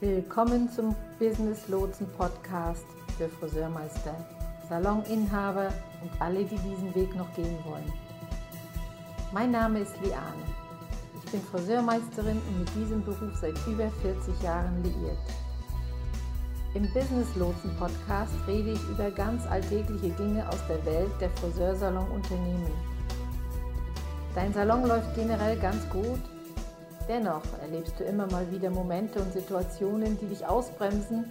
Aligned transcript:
Willkommen 0.00 0.68
zum 0.68 0.94
Business 1.18 1.66
Lotsen 1.68 2.06
Podcast 2.18 2.84
für 3.16 3.26
Friseurmeister, 3.26 4.14
Saloninhaber 4.68 5.72
und 6.02 6.10
alle, 6.20 6.44
die 6.44 6.58
diesen 6.58 6.94
Weg 6.94 7.14
noch 7.16 7.32
gehen 7.34 7.56
wollen. 7.64 7.90
Mein 9.32 9.50
Name 9.50 9.78
ist 9.78 9.94
Liane. 10.02 10.44
Ich 11.24 11.30
bin 11.32 11.40
Friseurmeisterin 11.40 12.36
und 12.36 12.58
mit 12.58 12.74
diesem 12.74 13.02
Beruf 13.02 13.34
seit 13.40 13.56
über 13.66 13.90
40 14.02 14.42
Jahren 14.42 14.82
liiert. 14.82 15.16
Im 16.74 16.92
Business 16.92 17.28
Lotsen 17.36 17.70
Podcast 17.78 18.32
rede 18.48 18.72
ich 18.72 18.82
über 18.88 19.08
ganz 19.08 19.46
alltägliche 19.46 20.08
Dinge 20.08 20.44
aus 20.48 20.58
der 20.68 20.84
Welt 20.84 21.12
der 21.20 21.30
Friseursalon-Unternehmen. 21.30 22.72
Dein 24.34 24.52
Salon 24.52 24.84
läuft 24.84 25.14
generell 25.14 25.56
ganz 25.56 25.88
gut. 25.90 26.18
Dennoch 27.08 27.44
erlebst 27.62 27.94
du 28.00 28.02
immer 28.02 28.26
mal 28.26 28.50
wieder 28.50 28.70
Momente 28.70 29.20
und 29.20 29.32
Situationen, 29.32 30.18
die 30.18 30.26
dich 30.26 30.44
ausbremsen 30.44 31.26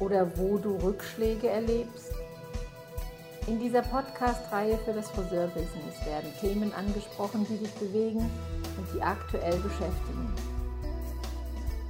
oder 0.00 0.26
wo 0.38 0.56
du 0.56 0.76
Rückschläge 0.76 1.50
erlebst. 1.50 2.14
In 3.46 3.58
dieser 3.58 3.82
Podcast-Reihe 3.82 4.78
für 4.86 4.94
das 4.94 5.10
Friseurbusiness 5.10 6.06
werden 6.06 6.32
Themen 6.40 6.72
angesprochen, 6.72 7.46
die 7.46 7.58
dich 7.58 7.74
bewegen 7.74 8.20
und 8.20 8.86
die 8.94 9.02
aktuell 9.02 9.56
beschäftigen. 9.58 10.32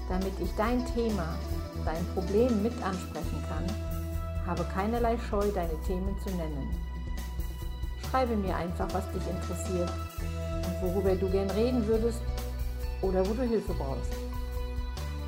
Damit 0.08 0.32
ich 0.40 0.54
dein 0.56 0.84
Thema 0.94 1.38
dein 1.84 2.04
Problem 2.14 2.62
mit 2.62 2.72
ansprechen 2.82 3.44
kann, 3.48 3.64
habe 4.46 4.64
keinerlei 4.74 5.16
Scheu, 5.18 5.46
deine 5.54 5.80
Themen 5.86 6.16
zu 6.24 6.30
nennen. 6.30 6.74
Schreibe 8.10 8.36
mir 8.36 8.56
einfach, 8.56 8.88
was 8.92 9.10
dich 9.12 9.22
interessiert 9.28 9.90
und 10.66 10.82
worüber 10.82 11.14
du 11.14 11.30
gern 11.30 11.50
reden 11.50 11.86
würdest 11.86 12.20
oder 13.02 13.27
wo 13.28 13.34
du 13.34 13.42
Hilfe 13.42 13.74
brauchst. 13.74 14.12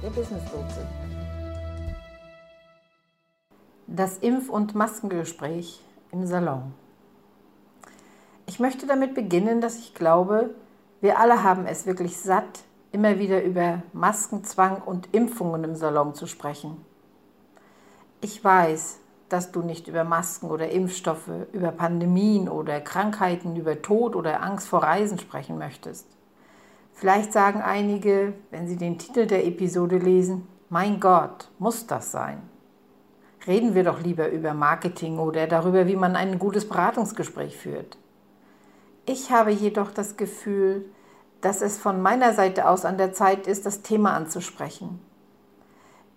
Der 0.02 0.08
Business 0.10 0.42
Lotse. 0.52 0.86
Das 3.86 4.22
Impf- 4.22 4.48
und 4.48 4.74
Maskengespräch 4.74 5.80
im 6.12 6.27
Salon. 6.27 6.72
Ich 8.46 8.60
möchte 8.60 8.86
damit 8.86 9.14
beginnen, 9.14 9.60
dass 9.60 9.78
ich 9.78 9.94
glaube, 9.94 10.55
wir 11.00 11.18
alle 11.18 11.42
haben 11.42 11.66
es 11.66 11.86
wirklich 11.86 12.16
satt, 12.16 12.64
immer 12.92 13.19
wieder 13.19 13.42
über 13.42 13.83
Maskenzwang 13.92 14.83
und 14.83 15.08
Impfungen 15.12 15.64
im 15.64 15.77
Salon 15.77 16.14
zu 16.14 16.27
sprechen. 16.27 16.84
Ich 18.20 18.42
weiß, 18.42 18.98
dass 19.28 19.52
du 19.52 19.62
nicht 19.62 19.88
über 19.88 20.05
Masken 20.05 20.50
oder 20.50 20.70
Impfstoffe, 20.70 21.30
über 21.52 21.70
Pandemien 21.70 22.48
oder 22.48 22.80
Krankheiten, 22.80 23.56
über 23.56 23.80
Tod 23.80 24.16
oder 24.16 24.42
Angst 24.42 24.68
vor 24.68 24.83
Reisen 24.83 25.18
sprechen 25.18 25.56
möchtest. 25.56 26.06
Vielleicht 26.92 27.33
sagen 27.33 27.62
einige, 27.62 28.34
wenn 28.50 28.66
sie 28.66 28.77
den 28.77 28.98
Titel 28.98 29.27
der 29.27 29.46
Episode 29.46 29.98
lesen, 29.98 30.46
mein 30.68 31.00
Gott, 31.00 31.48
muss 31.58 31.86
das 31.86 32.12
sein? 32.12 32.42
Reden 33.46 33.74
wir 33.74 33.84
doch 33.84 34.02
lieber 34.02 34.28
über 34.28 34.52
Marketing 34.52 35.18
oder 35.18 35.46
darüber, 35.46 35.86
wie 35.86 35.96
man 35.96 36.14
ein 36.14 36.38
gutes 36.38 36.68
Beratungsgespräch 36.68 37.56
führt. 37.56 37.96
Ich 39.06 39.30
habe 39.30 39.50
jedoch 39.50 39.92
das 39.92 40.16
Gefühl, 40.16 40.84
dass 41.41 41.62
es 41.62 41.78
von 41.78 42.02
meiner 42.02 42.34
Seite 42.34 42.69
aus 42.69 42.84
an 42.84 42.98
der 42.98 43.12
Zeit 43.12 43.46
ist, 43.46 43.66
das 43.66 43.83
Thema 43.83 44.14
anzusprechen. 44.14 45.00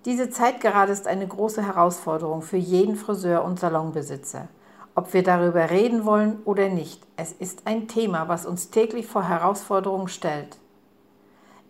Diese 0.05 0.29
Zeit 0.29 0.59
gerade 0.59 0.91
ist 0.91 1.07
eine 1.07 1.27
große 1.27 1.65
Herausforderung 1.65 2.41
für 2.41 2.57
jeden 2.57 2.95
Friseur 2.97 3.45
und 3.45 3.59
Salonbesitzer. 3.59 4.49
Ob 4.95 5.13
wir 5.13 5.23
darüber 5.23 5.69
reden 5.69 6.05
wollen 6.05 6.41
oder 6.45 6.69
nicht, 6.69 7.01
es 7.15 7.31
ist 7.31 7.65
ein 7.65 7.87
Thema, 7.87 8.27
was 8.27 8.45
uns 8.45 8.69
täglich 8.69 9.07
vor 9.07 9.27
Herausforderungen 9.27 10.09
stellt. 10.09 10.57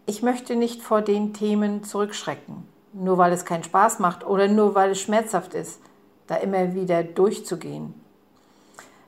Ich 0.05 0.23
möchte 0.23 0.55
nicht 0.55 0.81
vor 0.81 1.01
den 1.01 1.33
Themen 1.33 1.83
zurückschrecken, 1.83 2.67
nur 2.91 3.17
weil 3.17 3.31
es 3.31 3.45
keinen 3.45 3.63
Spaß 3.63 3.99
macht 3.99 4.25
oder 4.25 4.47
nur 4.47 4.75
weil 4.75 4.91
es 4.91 4.99
schmerzhaft 4.99 5.53
ist, 5.53 5.79
da 6.27 6.35
immer 6.35 6.73
wieder 6.73 7.03
durchzugehen. 7.03 7.93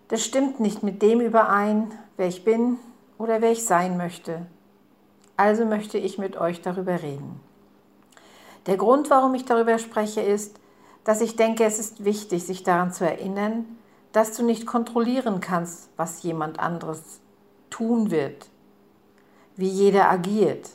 Das 0.08 0.24
stimmt 0.24 0.60
nicht 0.60 0.84
mit 0.84 1.02
dem 1.02 1.20
überein, 1.20 1.92
wer 2.16 2.28
ich 2.28 2.46
bin, 2.46 2.78
oder 3.18 3.42
wer 3.42 3.52
ich 3.52 3.66
sein 3.66 3.98
möchte. 3.98 4.46
Also 5.38 5.66
möchte 5.66 5.98
ich 5.98 6.18
mit 6.18 6.38
euch 6.38 6.62
darüber 6.62 7.02
reden. 7.02 7.40
Der 8.66 8.78
Grund, 8.78 9.10
warum 9.10 9.36
ich 9.36 9.46
darüber 9.46 9.78
spreche, 9.78 10.22
ist, 10.22 10.60
dass 11.04 11.22
ich 11.22 11.36
denke, 11.36 11.64
es 11.66 11.78
ist 11.78 12.04
wichtig, 12.04 12.46
sich 12.46 12.64
daran 12.64 12.92
zu 12.92 13.06
erinnern, 13.06 13.66
dass 14.12 14.36
du 14.36 14.44
nicht 14.44 14.66
kontrollieren 14.66 15.40
kannst, 15.40 15.90
was 15.98 16.24
jemand 16.24 16.60
anderes 16.60 17.20
tun 17.70 18.12
wird, 18.12 18.48
wie 19.56 19.68
jeder 19.68 20.10
agiert. 20.10 20.70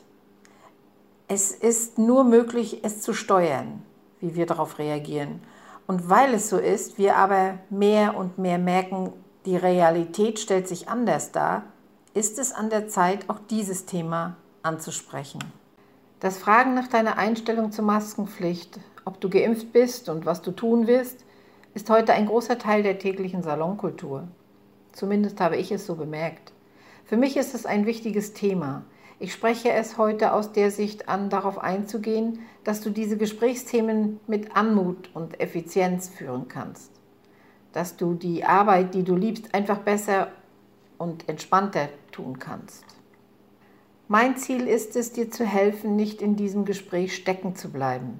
Es 1.27 1.51
ist 1.51 1.97
nur 1.97 2.23
möglich, 2.23 2.79
es 2.83 3.01
zu 3.01 3.13
steuern, 3.13 3.83
wie 4.19 4.35
wir 4.35 4.45
darauf 4.45 4.79
reagieren. 4.79 5.41
Und 5.87 6.09
weil 6.09 6.33
es 6.33 6.49
so 6.49 6.57
ist, 6.57 6.97
wir 6.97 7.17
aber 7.17 7.57
mehr 7.69 8.15
und 8.15 8.37
mehr 8.37 8.57
merken, 8.57 9.11
die 9.45 9.57
Realität 9.57 10.39
stellt 10.39 10.67
sich 10.67 10.87
anders 10.87 11.31
dar, 11.31 11.63
ist 12.13 12.39
es 12.39 12.51
an 12.51 12.69
der 12.69 12.87
Zeit, 12.87 13.29
auch 13.29 13.39
dieses 13.49 13.85
Thema 13.85 14.35
anzusprechen. 14.63 15.39
Das 16.19 16.37
Fragen 16.37 16.73
nach 16.73 16.87
deiner 16.87 17.17
Einstellung 17.17 17.71
zur 17.71 17.85
Maskenpflicht, 17.85 18.79
ob 19.05 19.21
du 19.21 19.29
geimpft 19.29 19.71
bist 19.71 20.09
und 20.09 20.25
was 20.25 20.41
du 20.41 20.51
tun 20.51 20.87
wirst, 20.87 21.25
ist 21.73 21.89
heute 21.89 22.13
ein 22.13 22.27
großer 22.27 22.57
Teil 22.57 22.83
der 22.83 22.99
täglichen 22.99 23.43
Salonkultur. 23.43 24.27
Zumindest 24.91 25.39
habe 25.39 25.55
ich 25.55 25.71
es 25.71 25.85
so 25.85 25.95
bemerkt. 25.95 26.51
Für 27.05 27.17
mich 27.17 27.37
ist 27.37 27.55
es 27.55 27.65
ein 27.65 27.85
wichtiges 27.85 28.33
Thema. 28.33 28.83
Ich 29.19 29.31
spreche 29.33 29.71
es 29.71 29.97
heute 29.97 30.33
aus 30.33 30.51
der 30.51 30.69
Sicht 30.69 31.07
an, 31.07 31.29
darauf 31.29 31.59
einzugehen, 31.59 32.39
dass 32.63 32.81
du 32.81 32.89
diese 32.89 33.17
Gesprächsthemen 33.17 34.19
mit 34.27 34.55
Anmut 34.55 35.09
und 35.13 35.39
Effizienz 35.39 36.09
führen 36.09 36.47
kannst. 36.49 36.91
Dass 37.71 37.95
du 37.95 38.15
die 38.15 38.43
Arbeit, 38.43 38.93
die 38.93 39.03
du 39.03 39.15
liebst, 39.15 39.55
einfach 39.55 39.79
besser 39.79 40.27
und 41.01 41.27
entspannter 41.27 41.89
tun 42.11 42.37
kannst. 42.37 42.85
Mein 44.07 44.37
Ziel 44.37 44.67
ist 44.67 44.95
es, 44.95 45.13
dir 45.13 45.31
zu 45.31 45.45
helfen, 45.45 45.95
nicht 45.95 46.21
in 46.21 46.35
diesem 46.35 46.63
Gespräch 46.63 47.15
stecken 47.15 47.55
zu 47.55 47.71
bleiben, 47.71 48.19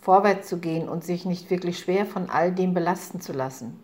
vorwärts 0.00 0.48
zu 0.48 0.58
gehen 0.58 0.88
und 0.88 1.04
sich 1.04 1.26
nicht 1.26 1.50
wirklich 1.50 1.78
schwer 1.78 2.06
von 2.06 2.30
all 2.30 2.52
dem 2.52 2.72
belasten 2.74 3.20
zu 3.20 3.32
lassen. 3.32 3.78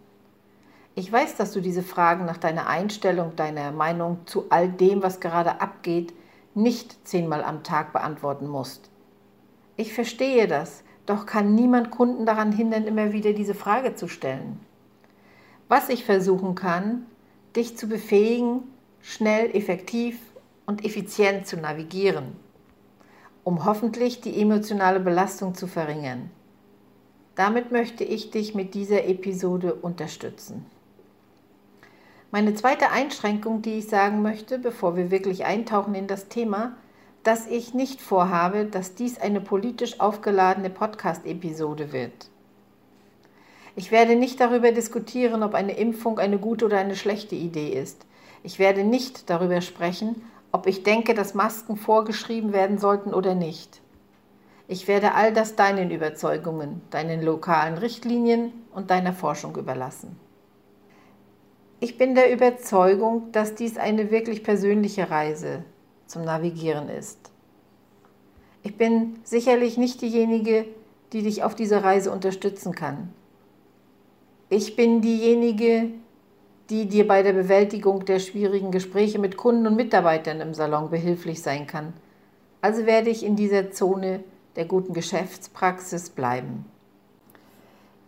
Ich 0.95 1.13
weiß, 1.13 1.37
dass 1.37 1.53
du 1.53 1.61
diese 1.61 1.83
Fragen 1.83 2.25
nach 2.25 2.39
deiner 2.39 2.69
Einstellung, 2.69 3.37
deiner 3.37 3.71
Meinung 3.71 4.21
zu 4.25 4.47
all 4.51 4.69
dem, 4.69 5.03
was 5.03 5.21
gerade 5.21 5.61
abgeht, 5.61 6.15
nicht 6.55 7.07
zehnmal 7.07 7.45
am 7.45 7.63
Tag 7.63 7.93
beantworten 7.93 8.49
musst. 8.49 8.91
Ich 9.77 9.93
verstehe 9.93 10.49
das, 10.49 10.83
doch 11.07 11.27
kann 11.27 11.55
niemand 11.55 11.91
Kunden 11.91 12.25
daran 12.25 12.53
hindern, 12.53 12.85
immer 12.85 13.13
wieder 13.13 13.33
diese 13.33 13.55
Frage 13.55 13.95
zu 13.95 14.09
stellen. 14.09 14.59
Was 15.69 15.89
ich 15.89 16.05
versuchen 16.05 16.55
kann, 16.55 17.07
dich 17.59 17.77
zu 17.77 17.89
befähigen, 17.89 18.63
schnell, 19.03 19.55
effektiv 19.55 20.19
und 20.65 20.85
effizient 20.85 21.47
zu 21.47 21.57
navigieren, 21.57 22.37
um 23.45 23.65
hoffentlich 23.65 24.21
die 24.21 24.41
emotionale 24.41 25.01
Belastung 25.01 25.55
zu 25.55 25.67
verringern. 25.67 26.31
Damit 27.35 27.71
möchte 27.71 28.05
ich 28.05 28.31
dich 28.31 28.55
mit 28.55 28.75
dieser 28.75 29.07
Episode 29.07 29.75
unterstützen. 29.75 30.67
Meine 32.31 32.55
zweite 32.55 32.91
Einschränkung, 32.91 33.63
die 33.63 33.79
ich 33.79 33.89
sagen 33.89 34.23
möchte, 34.23 34.59
bevor 34.59 34.97
wir 34.97 35.11
wirklich 35.11 35.45
eintauchen 35.45 35.95
in 35.95 36.07
das 36.07 36.29
Thema, 36.29 36.77
dass 37.23 37.47
ich 37.47 37.75
nicht 37.75 38.01
vorhabe, 38.01 38.67
dass 38.67 38.95
dies 38.95 39.19
eine 39.19 39.41
politisch 39.41 39.99
aufgeladene 39.99 40.71
Podcast-Episode 40.71 41.93
wird. 41.93 42.31
Ich 43.79 43.93
werde 43.93 44.17
nicht 44.17 44.41
darüber 44.41 44.73
diskutieren, 44.73 45.45
ob 45.45 45.55
eine 45.55 45.79
Impfung 45.79 46.19
eine 46.19 46.39
gute 46.41 46.65
oder 46.65 46.79
eine 46.79 46.97
schlechte 46.97 47.37
Idee 47.37 47.69
ist. 47.69 48.07
Ich 48.43 48.59
werde 48.59 48.83
nicht 48.83 49.31
darüber 49.31 49.61
sprechen, 49.61 50.21
ob 50.51 50.67
ich 50.67 50.83
denke, 50.83 51.15
dass 51.15 51.35
Masken 51.35 51.77
vorgeschrieben 51.77 52.53
werden 52.53 52.79
sollten 52.79 53.15
oder 53.15 53.37
nicht. 53.37 53.81
Ich 54.67 54.89
werde 54.89 55.15
all 55.15 55.33
das 55.33 55.55
deinen 55.55 55.93
Überzeugungen, 55.93 56.81
deinen 56.91 57.23
lokalen 57.23 57.79
Richtlinien 57.79 58.53
und 58.75 58.91
deiner 58.91 59.13
Forschung 59.13 59.55
überlassen. 59.55 60.19
Ich 61.79 61.97
bin 61.97 62.17
der 62.17 62.33
Überzeugung, 62.33 63.31
dass 63.31 63.55
dies 63.55 63.79
eine 63.79 64.11
wirklich 64.11 64.43
persönliche 64.43 65.09
Reise 65.09 65.63
zum 66.09 66.25
Navigieren 66.25 66.89
ist. 66.89 67.31
Ich 68.65 68.77
bin 68.77 69.21
sicherlich 69.23 69.79
nicht 69.79 70.03
diejenige, 70.03 70.65
die 71.13 71.23
dich 71.23 71.45
auf 71.45 71.55
dieser 71.55 71.85
Reise 71.85 72.11
unterstützen 72.11 72.75
kann. 72.75 73.15
Ich 74.51 74.77
bin 74.77 75.03
diejenige, 75.03 75.91
die 76.71 76.87
dir 76.89 77.07
bei 77.07 77.23
der 77.23 77.35
Bewältigung 77.35 78.07
der 78.07 78.19
schwierigen 78.19 78.71
Gespräche 78.71 79.19
mit 79.19 79.37
Kunden 79.37 79.67
und 79.67 79.77
Mitarbeitern 79.77 80.41
im 80.41 80.55
Salon 80.55 80.89
behilflich 80.89 81.43
sein 81.43 81.67
kann. 81.67 81.93
Also 82.63 82.87
werde 82.87 83.11
ich 83.11 83.25
in 83.25 83.37
dieser 83.37 83.71
Zone 83.73 84.25
der 84.57 84.65
guten 84.65 84.95
Geschäftspraxis 84.95 86.09
bleiben. 86.11 86.65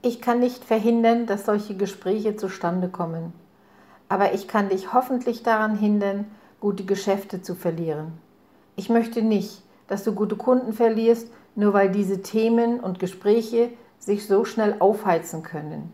Ich 0.01 0.23
kann 0.23 0.41
nicht 0.41 0.65
verhindern, 0.65 1.27
dass 1.27 1.45
solche 1.45 1.77
Gespräche 1.77 2.37
zustande 2.37 2.89
kommen. 2.89 3.35
aber 4.11 4.35
ich 4.35 4.49
kann 4.49 4.69
dich 4.69 4.93
hoffentlich 4.93 5.45
daran 5.45 5.79
hindern, 5.79 6.27
gute 6.59 6.85
Geschäfte 6.85 7.43
zu 7.43 7.55
verlieren. 7.55 8.13
Ich 8.75 8.91
möchte 8.91 9.23
nicht, 9.23 9.63
dass 9.87 10.03
du 10.05 10.13
gute 10.13 10.37
Kunden 10.37 10.73
verlierst, 10.73 11.31
nur 11.55 11.73
weil 11.73 11.91
diese 11.91 12.21
Themen 12.21 12.81
und 12.81 12.99
Gespräche 12.99 13.71
sich 13.99 14.27
so 14.27 14.45
schnell 14.45 14.77
aufheizen 14.81 15.45
können. 15.45 15.93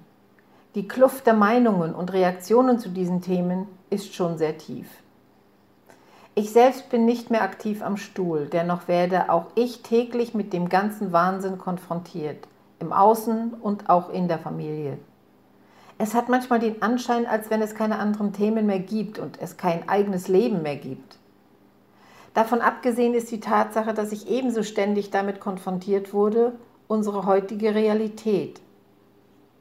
Die 0.76 0.86
Kluft 0.86 1.26
der 1.26 1.32
Meinungen 1.32 1.94
und 1.94 2.12
Reaktionen 2.12 2.78
zu 2.78 2.90
diesen 2.90 3.22
Themen 3.22 3.66
ist 3.88 4.14
schon 4.14 4.36
sehr 4.36 4.58
tief. 4.58 4.86
Ich 6.34 6.52
selbst 6.52 6.90
bin 6.90 7.06
nicht 7.06 7.30
mehr 7.30 7.40
aktiv 7.40 7.82
am 7.82 7.96
Stuhl, 7.96 8.44
dennoch 8.44 8.86
werde 8.86 9.30
auch 9.30 9.46
ich 9.54 9.80
täglich 9.80 10.34
mit 10.34 10.52
dem 10.52 10.68
ganzen 10.68 11.12
Wahnsinn 11.12 11.56
konfrontiert, 11.56 12.46
im 12.78 12.92
Außen 12.92 13.54
und 13.54 13.88
auch 13.88 14.10
in 14.10 14.28
der 14.28 14.38
Familie. 14.38 14.98
Es 15.96 16.14
hat 16.14 16.28
manchmal 16.28 16.58
den 16.58 16.82
Anschein, 16.82 17.24
als 17.24 17.48
wenn 17.48 17.62
es 17.62 17.74
keine 17.74 17.98
anderen 17.98 18.34
Themen 18.34 18.66
mehr 18.66 18.80
gibt 18.80 19.18
und 19.18 19.40
es 19.40 19.56
kein 19.56 19.88
eigenes 19.88 20.28
Leben 20.28 20.60
mehr 20.60 20.76
gibt. 20.76 21.16
Davon 22.34 22.60
abgesehen 22.60 23.14
ist 23.14 23.30
die 23.30 23.40
Tatsache, 23.40 23.94
dass 23.94 24.12
ich 24.12 24.28
ebenso 24.28 24.62
ständig 24.62 25.10
damit 25.10 25.40
konfrontiert 25.40 26.12
wurde, 26.12 26.52
unsere 26.86 27.24
heutige 27.24 27.74
Realität. 27.74 28.60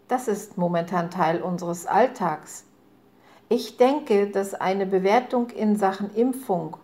Das 0.08 0.28
ist 0.28 0.58
momentan 0.58 1.10
Teil 1.10 1.42
unseres 1.42 1.88
Alltags. 1.88 2.66
Ich 3.50 3.78
denke, 3.78 4.28
dass 4.28 4.54
eine 4.54 4.86
Bewertung 4.86 5.50
in 5.50 5.76
Sachen 5.76 6.14
Impfung, 6.14 6.78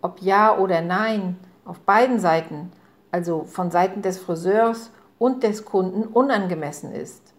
ob 0.00 0.22
ja 0.22 0.56
oder 0.56 0.80
nein, 0.80 1.38
auf 1.64 1.80
beiden 1.80 2.18
Seiten, 2.18 2.72
also 3.10 3.44
von 3.44 3.70
Seiten 3.70 4.02
des 4.02 4.18
Friseurs 4.18 4.90
und 5.18 5.42
des 5.42 5.64
Kunden, 5.64 6.04
unangemessen 6.04 6.92
ist. 6.92 7.32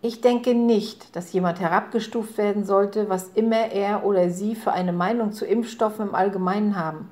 Ich 0.00 0.20
denke 0.20 0.54
nicht, 0.54 1.14
dass 1.14 1.32
jemand 1.32 1.60
herabgestuft 1.60 2.36
werden 2.36 2.64
sollte, 2.64 3.08
was 3.08 3.28
immer 3.34 3.70
er 3.70 4.04
oder 4.04 4.30
sie 4.30 4.56
für 4.56 4.72
eine 4.72 4.92
Meinung 4.92 5.32
zu 5.32 5.46
Impfstoffen 5.46 6.08
im 6.08 6.14
Allgemeinen 6.16 6.76
haben. 6.76 7.08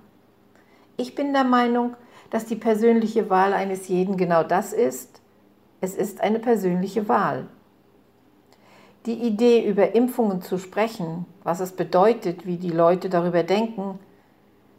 Ich 0.96 1.14
bin 1.14 1.32
der 1.32 1.44
Meinung, 1.44 1.94
dass 2.30 2.46
die 2.46 2.56
persönliche 2.56 3.30
Wahl 3.30 3.52
eines 3.52 3.86
jeden 3.86 4.16
genau 4.16 4.42
das 4.42 4.72
ist. 4.72 5.19
Es 5.80 5.94
ist 5.94 6.20
eine 6.20 6.38
persönliche 6.38 7.08
Wahl. 7.08 7.46
Die 9.06 9.14
Idee, 9.14 9.66
über 9.66 9.94
Impfungen 9.94 10.42
zu 10.42 10.58
sprechen, 10.58 11.24
was 11.42 11.60
es 11.60 11.72
bedeutet, 11.72 12.46
wie 12.46 12.58
die 12.58 12.70
Leute 12.70 13.08
darüber 13.08 13.42
denken, 13.42 13.98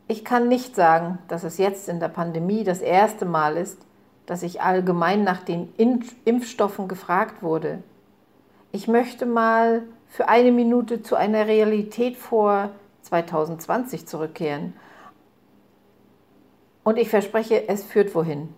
ich 0.08 0.24
kann 0.24 0.48
nicht 0.48 0.76
sagen, 0.76 1.18
dass 1.28 1.44
es 1.44 1.58
jetzt 1.58 1.90
in 1.90 2.00
der 2.00 2.10
Pandemie 2.10 2.64
das 2.64 2.82
erste 2.82 3.26
Mal 3.26 3.58
ist, 3.58 3.80
dass 4.26 4.44
ich 4.44 4.62
allgemein 4.62 5.24
nach 5.24 5.42
den 5.42 5.74
Impfstoffen 6.26 6.88
gefragt 6.88 7.42
wurde. 7.42 7.82
Ich 8.72 8.88
möchte 8.88 9.26
mal 9.26 9.84
für 10.08 10.28
eine 10.28 10.52
Minute 10.52 11.02
zu 11.02 11.16
einer 11.16 11.48
Realität 11.48 12.18
vor 12.18 12.70
2020 13.04 14.06
zurückkehren. 14.06 14.74
Und 16.84 16.98
ich 16.98 17.10
verspreche, 17.10 17.68
es 17.68 17.84
führt 17.84 18.14
wohin. 18.14 18.50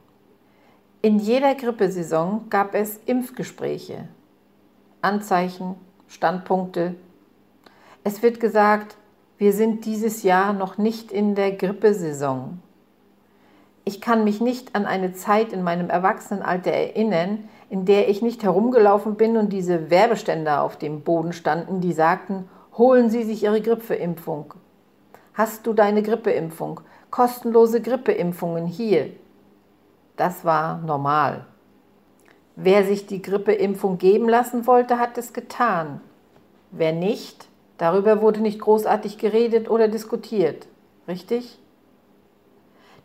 In 1.06 1.20
jeder 1.20 1.54
Grippesaison 1.54 2.46
gab 2.50 2.74
es 2.74 2.98
Impfgespräche, 3.06 4.08
Anzeichen, 5.02 5.76
Standpunkte. 6.08 6.96
Es 8.06 8.24
wird 8.24 8.40
gesagt, 8.40 8.96
wir 9.38 9.52
sind 9.52 9.84
dieses 9.84 10.24
Jahr 10.24 10.54
noch 10.54 10.78
nicht 10.78 11.12
in 11.12 11.36
der 11.36 11.52
Grippesaison. 11.52 12.62
Ich 13.84 14.00
kann 14.00 14.24
mich 14.24 14.40
nicht 14.40 14.78
an 14.78 14.86
eine 14.86 15.12
Zeit 15.12 15.52
in 15.52 15.62
meinem 15.62 15.90
Erwachsenenalter 15.90 16.72
erinnern, 16.72 17.50
in 17.70 17.84
der 17.84 18.08
ich 18.08 18.22
nicht 18.22 18.42
herumgelaufen 18.42 19.16
bin 19.16 19.36
und 19.36 19.52
diese 19.52 19.90
Werbeständer 19.90 20.62
auf 20.62 20.78
dem 20.78 21.02
Boden 21.02 21.34
standen, 21.34 21.82
die 21.82 21.92
sagten, 21.92 22.48
holen 22.78 23.10
Sie 23.10 23.24
sich 23.24 23.44
Ihre 23.44 23.60
Grippeimpfung. 23.60 24.54
Hast 25.34 25.68
du 25.68 25.74
deine 25.74 26.02
Grippeimpfung? 26.02 26.80
Kostenlose 27.12 27.82
Grippeimpfungen 27.82 28.68
hier. 28.68 29.10
Das 30.16 30.46
war 30.46 30.78
normal. 30.80 31.46
Wer 32.56 32.86
sich 32.86 33.08
die 33.08 33.22
Grippeimpfung 33.22 33.98
geben 33.98 34.30
lassen 34.30 34.68
wollte, 34.68 35.00
hat 35.00 35.18
es 35.18 35.34
getan. 35.34 36.02
Wer 36.72 36.94
nicht, 36.94 37.48
darüber 37.78 38.22
wurde 38.22 38.42
nicht 38.42 38.60
großartig 38.60 39.18
geredet 39.18 39.70
oder 39.70 39.88
diskutiert. 39.88 40.68
Richtig? 41.08 41.60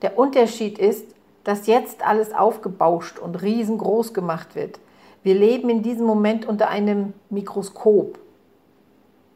Der 0.02 0.18
Unterschied 0.18 0.78
ist, 0.78 1.06
dass 1.44 1.66
jetzt 1.66 2.06
alles 2.06 2.34
aufgebauscht 2.34 3.18
und 3.18 3.40
riesengroß 3.40 4.12
gemacht 4.12 4.54
wird. 4.54 4.80
Wir 5.22 5.34
leben 5.34 5.70
in 5.70 5.82
diesem 5.82 6.06
Moment 6.06 6.46
unter 6.46 6.68
einem 6.68 7.14
Mikroskop. 7.30 8.18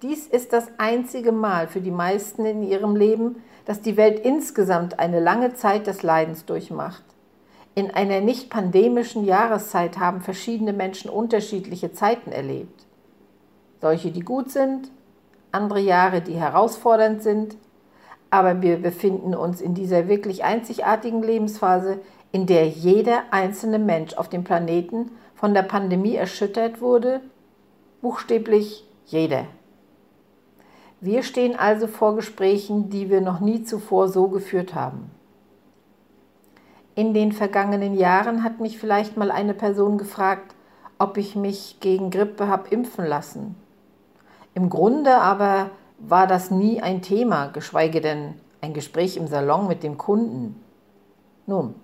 Dies 0.02 0.26
ist 0.26 0.52
das 0.52 0.66
einzige 0.78 1.32
Mal 1.32 1.68
für 1.68 1.80
die 1.80 1.90
meisten 1.90 2.44
in 2.44 2.62
ihrem 2.62 2.96
Leben, 2.96 3.42
dass 3.64 3.80
die 3.80 3.96
Welt 3.96 4.20
insgesamt 4.20 4.98
eine 4.98 5.20
lange 5.20 5.54
Zeit 5.54 5.86
des 5.86 6.02
Leidens 6.02 6.44
durchmacht. 6.44 7.04
In 7.74 7.90
einer 7.90 8.20
nicht 8.20 8.50
pandemischen 8.50 9.24
Jahreszeit 9.24 9.98
haben 9.98 10.20
verschiedene 10.20 10.74
Menschen 10.74 11.10
unterschiedliche 11.10 11.92
Zeiten 11.92 12.30
erlebt. 12.30 12.84
Solche, 13.80 14.10
die 14.10 14.20
gut 14.20 14.50
sind, 14.50 14.90
andere 15.52 15.80
Jahre, 15.80 16.20
die 16.20 16.34
herausfordernd 16.34 17.22
sind, 17.22 17.56
aber 18.28 18.60
wir 18.60 18.76
befinden 18.76 19.34
uns 19.34 19.60
in 19.60 19.74
dieser 19.74 20.06
wirklich 20.08 20.44
einzigartigen 20.44 21.22
Lebensphase, 21.22 22.00
in 22.30 22.46
der 22.46 22.68
jeder 22.68 23.24
einzelne 23.30 23.78
Mensch 23.78 24.14
auf 24.14 24.28
dem 24.28 24.44
Planeten 24.44 25.10
von 25.34 25.54
der 25.54 25.62
Pandemie 25.62 26.14
erschüttert 26.14 26.80
wurde, 26.80 27.20
buchstäblich 28.00 28.84
jeder. 29.06 29.46
Wir 31.00 31.22
stehen 31.22 31.56
also 31.56 31.86
vor 31.86 32.16
Gesprächen, 32.16 32.90
die 32.90 33.10
wir 33.10 33.20
noch 33.20 33.40
nie 33.40 33.64
zuvor 33.64 34.08
so 34.08 34.28
geführt 34.28 34.74
haben. 34.74 35.10
In 36.94 37.14
den 37.14 37.32
vergangenen 37.32 37.94
Jahren 37.94 38.44
hat 38.44 38.60
mich 38.60 38.78
vielleicht 38.78 39.16
mal 39.16 39.30
eine 39.30 39.54
Person 39.54 39.96
gefragt, 39.96 40.54
ob 40.98 41.16
ich 41.16 41.34
mich 41.36 41.78
gegen 41.80 42.10
Grippe 42.10 42.48
habe 42.48 42.68
impfen 42.68 43.06
lassen. 43.06 43.56
Im 44.54 44.68
Grunde 44.68 45.16
aber 45.16 45.70
war 45.98 46.26
das 46.26 46.50
nie 46.50 46.82
ein 46.82 47.00
Thema, 47.00 47.46
geschweige 47.46 48.00
denn 48.00 48.34
ein 48.60 48.74
Gespräch 48.74 49.16
im 49.16 49.26
Salon 49.26 49.68
mit 49.68 49.82
dem 49.82 49.96
Kunden. 49.96 50.62
Nun, 51.46 51.74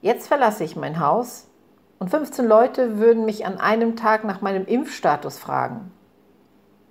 jetzt 0.00 0.26
verlasse 0.26 0.64
ich 0.64 0.76
mein 0.76 0.98
Haus 0.98 1.46
und 1.98 2.10
15 2.10 2.44
Leute 2.44 2.98
würden 2.98 3.24
mich 3.24 3.46
an 3.46 3.58
einem 3.58 3.94
Tag 3.94 4.24
nach 4.24 4.40
meinem 4.40 4.66
Impfstatus 4.66 5.38
fragen. 5.38 5.92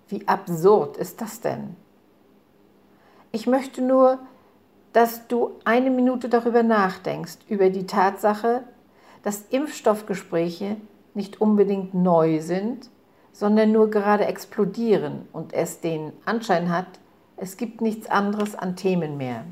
Wie 0.07 0.27
absurd 0.27 0.95
ist 0.97 1.21
das 1.21 1.41
denn? 1.41 1.75
Ich 3.33 3.47
möchte 3.47 3.81
nur, 3.81 4.19
dass 4.93 5.27
du 5.27 5.51
eine 5.63 5.89
Minute 5.89 6.29
darüber 6.29 6.63
nachdenkst, 6.63 7.37
über 7.47 7.69
die 7.69 7.85
Tatsache, 7.85 8.63
dass 9.23 9.45
Impfstoffgespräche 9.49 10.77
nicht 11.13 11.39
unbedingt 11.41 11.93
neu 11.93 12.41
sind, 12.41 12.89
sondern 13.31 13.71
nur 13.71 13.89
gerade 13.89 14.25
explodieren 14.25 15.27
und 15.31 15.53
es 15.53 15.79
den 15.79 16.11
Anschein 16.25 16.69
hat, 16.69 16.87
es 17.37 17.57
gibt 17.57 17.81
nichts 17.81 18.09
anderes 18.09 18.55
an 18.55 18.75
Themen 18.75 19.17
mehr. 19.17 19.45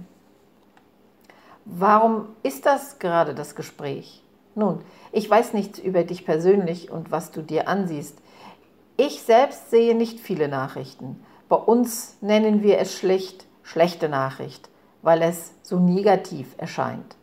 Warum 1.66 2.28
ist 2.44 2.66
das 2.66 3.00
gerade 3.00 3.34
das 3.34 3.56
Gespräch? 3.56 4.24
Nun, 4.56 4.82
ich 5.12 5.30
weiß 5.30 5.54
nichts 5.54 5.80
über 5.80 6.04
dich 6.04 6.26
persönlich 6.26 6.92
und 6.92 7.12
was 7.12 7.32
du 7.32 7.42
dir 7.42 7.68
ansiehst. 7.68 8.18
Ich 8.98 9.22
selbst 9.22 9.70
sehe 9.70 9.96
nicht 9.96 10.20
viele 10.20 10.48
Nachrichten. 10.48 11.24
Bei 11.48 11.56
uns 11.56 12.18
nennen 12.22 12.62
wir 12.64 12.80
es 12.80 12.94
schlecht 12.94 13.46
schlechte 13.70 14.10
Nachricht, 14.10 14.69
weil 15.02 15.22
es 15.22 15.54
so 15.64 15.80
negativ 15.80 16.56
erscheint. 16.58 17.16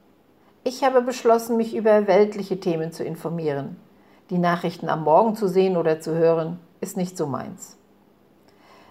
Ich 0.65 0.83
habe 0.83 1.03
beschlossen, 1.03 1.57
mich 1.57 1.75
über 1.75 2.07
weltliche 2.07 2.59
Themen 2.59 2.93
zu 2.93 3.05
informieren. 3.05 3.77
Die 4.31 4.39
Nachrichten 4.39 4.89
am 4.89 5.05
Morgen 5.05 5.37
zu 5.37 5.47
sehen 5.47 5.77
oder 5.77 6.01
zu 6.01 6.15
hören, 6.15 6.59
ist 6.81 6.97
nicht 6.97 7.17
so 7.17 7.27
meins. 7.27 7.77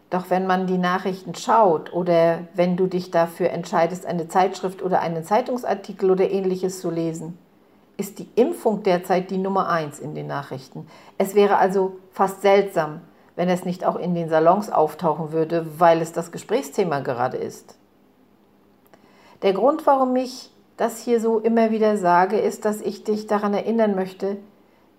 Doch 0.10 0.30
wenn 0.30 0.48
man 0.48 0.68
die 0.68 0.78
Nachrichten 0.78 1.36
schaut 1.36 1.92
oder 1.92 2.40
wenn 2.54 2.78
du 2.78 2.88
dich 2.88 3.12
dafür 3.12 3.50
entscheidest, 3.50 4.06
eine 4.06 4.28
Zeitschrift 4.28 4.82
oder 4.82 5.02
einen 5.02 5.24
Zeitungsartikel 5.24 6.12
oder 6.12 6.30
ähnliches 6.30 6.80
zu 6.80 6.90
lesen, 6.90 7.38
ist 7.98 8.20
die 8.20 8.30
Impfung 8.36 8.84
derzeit 8.84 9.32
die 9.32 9.38
Nummer 9.38 9.70
eins 9.70 10.00
in 10.00 10.16
den 10.16 10.28
Nachrichten. 10.28 10.88
Es 11.18 11.34
wäre 11.34 11.58
also 11.58 11.98
fast 12.12 12.42
seltsam, 12.42 13.02
wenn 13.36 13.50
es 13.50 13.66
nicht 13.66 13.86
auch 13.86 13.96
in 13.96 14.16
den 14.16 14.30
Salons 14.30 14.72
auftauchen 14.72 15.32
würde, 15.32 15.66
weil 15.80 16.02
es 16.02 16.12
das 16.12 16.32
Gesprächsthema 16.32 17.00
gerade 17.00 17.38
ist. 17.38 17.76
Der 19.46 19.54
Grund, 19.54 19.86
warum 19.86 20.16
ich 20.16 20.50
das 20.76 21.04
hier 21.04 21.20
so 21.22 21.38
immer 21.38 21.70
wieder 21.70 21.98
sage, 21.98 22.40
ist, 22.40 22.66
dass 22.66 22.82
ich 22.82 23.04
dich 23.04 23.28
daran 23.28 23.54
erinnern 23.54 23.94
möchte, 23.94 24.38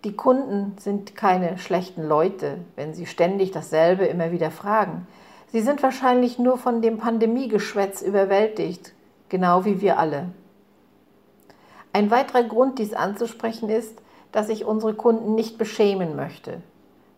die 0.04 0.14
Kunden 0.14 0.76
sind 0.78 1.16
keine 1.16 1.58
schlechten 1.58 2.06
Leute, 2.06 2.58
wenn 2.76 2.94
sie 2.94 3.06
ständig 3.06 3.50
dasselbe 3.50 4.04
immer 4.04 4.30
wieder 4.30 4.52
fragen. 4.52 5.08
Sie 5.48 5.62
sind 5.62 5.82
wahrscheinlich 5.82 6.38
nur 6.38 6.58
von 6.58 6.80
dem 6.80 6.98
Pandemiegeschwätz 6.98 8.02
überwältigt, 8.02 8.92
genau 9.30 9.64
wie 9.64 9.80
wir 9.80 9.98
alle. 9.98 10.28
Ein 11.92 12.12
weiterer 12.12 12.44
Grund, 12.44 12.78
dies 12.78 12.94
anzusprechen, 12.94 13.68
ist, 13.68 14.00
dass 14.30 14.48
ich 14.48 14.64
unsere 14.64 14.94
Kunden 14.94 15.34
nicht 15.34 15.58
beschämen 15.58 16.14
möchte. 16.14 16.62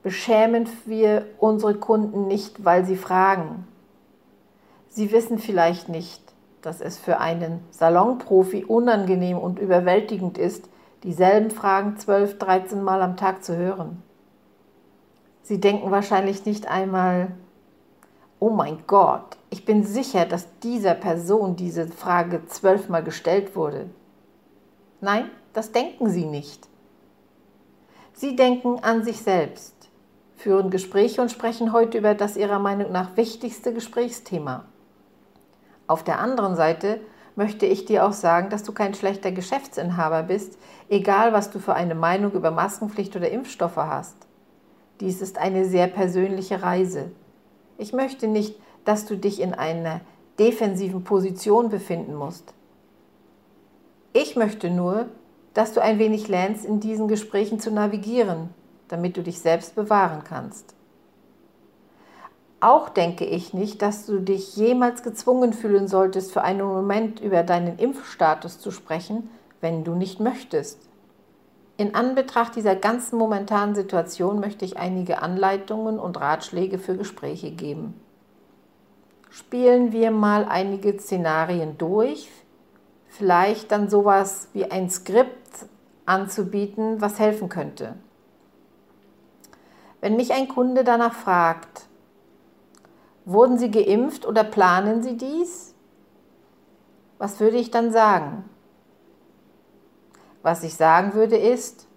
beschämen 0.02 0.66
wir 0.86 1.26
unsere 1.36 1.74
Kunden 1.74 2.26
nicht, 2.26 2.64
weil 2.64 2.86
sie 2.86 2.96
fragen. 2.96 3.68
Sie 4.88 5.12
wissen 5.12 5.38
vielleicht 5.38 5.90
nicht, 5.90 6.22
dass 6.62 6.80
es 6.80 6.98
für 6.98 7.18
einen 7.18 7.60
Salonprofi 7.70 8.64
unangenehm 8.64 9.38
und 9.38 9.58
überwältigend 9.58 10.38
ist, 10.38 10.68
dieselben 11.02 11.50
Fragen 11.50 11.96
12, 11.96 12.38
13 12.38 12.82
Mal 12.82 13.02
am 13.02 13.16
Tag 13.16 13.44
zu 13.44 13.56
hören. 13.56 14.02
Sie 15.42 15.60
denken 15.60 15.90
wahrscheinlich 15.90 16.44
nicht 16.44 16.68
einmal, 16.68 17.32
oh 18.40 18.50
mein 18.50 18.78
Gott, 18.86 19.36
ich 19.50 19.64
bin 19.64 19.84
sicher, 19.84 20.26
dass 20.26 20.46
dieser 20.60 20.94
Person 20.94 21.56
diese 21.56 21.86
Frage 21.88 22.46
zwölfmal 22.46 23.02
gestellt 23.02 23.56
wurde. 23.56 23.88
Nein, 25.00 25.30
das 25.52 25.72
denken 25.72 26.10
sie 26.10 26.26
nicht. 26.26 26.68
Sie 28.12 28.36
denken 28.36 28.80
an 28.82 29.04
sich 29.04 29.22
selbst, 29.22 29.74
führen 30.36 30.70
Gespräche 30.70 31.22
und 31.22 31.30
sprechen 31.30 31.72
heute 31.72 31.98
über 31.98 32.14
das 32.14 32.36
ihrer 32.36 32.58
Meinung 32.58 32.92
nach 32.92 33.16
wichtigste 33.16 33.72
Gesprächsthema. 33.72 34.64
Auf 35.88 36.04
der 36.04 36.20
anderen 36.20 36.54
Seite 36.54 37.00
möchte 37.34 37.66
ich 37.66 37.84
dir 37.84 38.06
auch 38.06 38.12
sagen, 38.12 38.50
dass 38.50 38.62
du 38.62 38.72
kein 38.72 38.94
schlechter 38.94 39.32
Geschäftsinhaber 39.32 40.22
bist, 40.22 40.58
egal 40.88 41.32
was 41.32 41.50
du 41.50 41.58
für 41.58 41.74
eine 41.74 41.94
Meinung 41.94 42.32
über 42.32 42.50
Maskenpflicht 42.50 43.16
oder 43.16 43.30
Impfstoffe 43.30 43.76
hast. 43.76 44.16
Dies 45.00 45.22
ist 45.22 45.38
eine 45.38 45.64
sehr 45.64 45.86
persönliche 45.86 46.62
Reise. 46.62 47.10
Ich 47.78 47.92
möchte 47.92 48.26
nicht, 48.26 48.56
dass 48.84 49.06
du 49.06 49.16
dich 49.16 49.40
in 49.40 49.54
einer 49.54 50.00
defensiven 50.38 51.04
Position 51.04 51.68
befinden 51.68 52.14
musst. 52.14 52.52
Ich 54.12 54.36
möchte 54.36 54.70
nur, 54.70 55.06
dass 55.54 55.72
du 55.72 55.80
ein 55.80 55.98
wenig 55.98 56.28
lernst, 56.28 56.64
in 56.64 56.80
diesen 56.80 57.08
Gesprächen 57.08 57.60
zu 57.60 57.70
navigieren, 57.70 58.50
damit 58.88 59.16
du 59.16 59.22
dich 59.22 59.40
selbst 59.40 59.74
bewahren 59.74 60.22
kannst. 60.24 60.74
Auch 62.60 62.88
denke 62.88 63.24
ich 63.24 63.54
nicht, 63.54 63.82
dass 63.82 64.06
du 64.06 64.18
dich 64.18 64.56
jemals 64.56 65.04
gezwungen 65.04 65.52
fühlen 65.52 65.86
solltest, 65.86 66.32
für 66.32 66.42
einen 66.42 66.66
Moment 66.66 67.20
über 67.20 67.44
deinen 67.44 67.78
Impfstatus 67.78 68.58
zu 68.58 68.72
sprechen, 68.72 69.30
wenn 69.60 69.84
du 69.84 69.94
nicht 69.94 70.18
möchtest. 70.18 70.88
In 71.76 71.94
Anbetracht 71.94 72.56
dieser 72.56 72.74
ganzen 72.74 73.16
momentanen 73.16 73.76
Situation 73.76 74.40
möchte 74.40 74.64
ich 74.64 74.76
einige 74.76 75.22
Anleitungen 75.22 76.00
und 76.00 76.20
Ratschläge 76.20 76.78
für 76.78 76.96
Gespräche 76.96 77.52
geben. 77.52 77.94
Spielen 79.30 79.92
wir 79.92 80.10
mal 80.10 80.44
einige 80.44 80.98
Szenarien 80.98 81.78
durch, 81.78 82.28
vielleicht 83.06 83.70
dann 83.70 83.88
sowas 83.88 84.48
wie 84.52 84.68
ein 84.68 84.90
Skript 84.90 85.66
anzubieten, 86.06 87.00
was 87.00 87.20
helfen 87.20 87.48
könnte. 87.48 87.94
Wenn 90.00 90.16
mich 90.16 90.32
ein 90.32 90.48
Kunde 90.48 90.82
danach 90.82 91.14
fragt, 91.14 91.87
Wurden 93.28 93.58
Sie 93.58 93.70
geimpft 93.70 94.24
oder 94.24 94.42
planen 94.42 95.02
Sie 95.02 95.18
dies? 95.18 95.74
Was 97.18 97.40
würde 97.40 97.58
ich 97.58 97.70
dann 97.70 97.92
sagen? 97.92 98.48
Was 100.42 100.62
ich 100.62 100.76
sagen 100.76 101.12
würde 101.12 101.36
ist, 101.36 101.88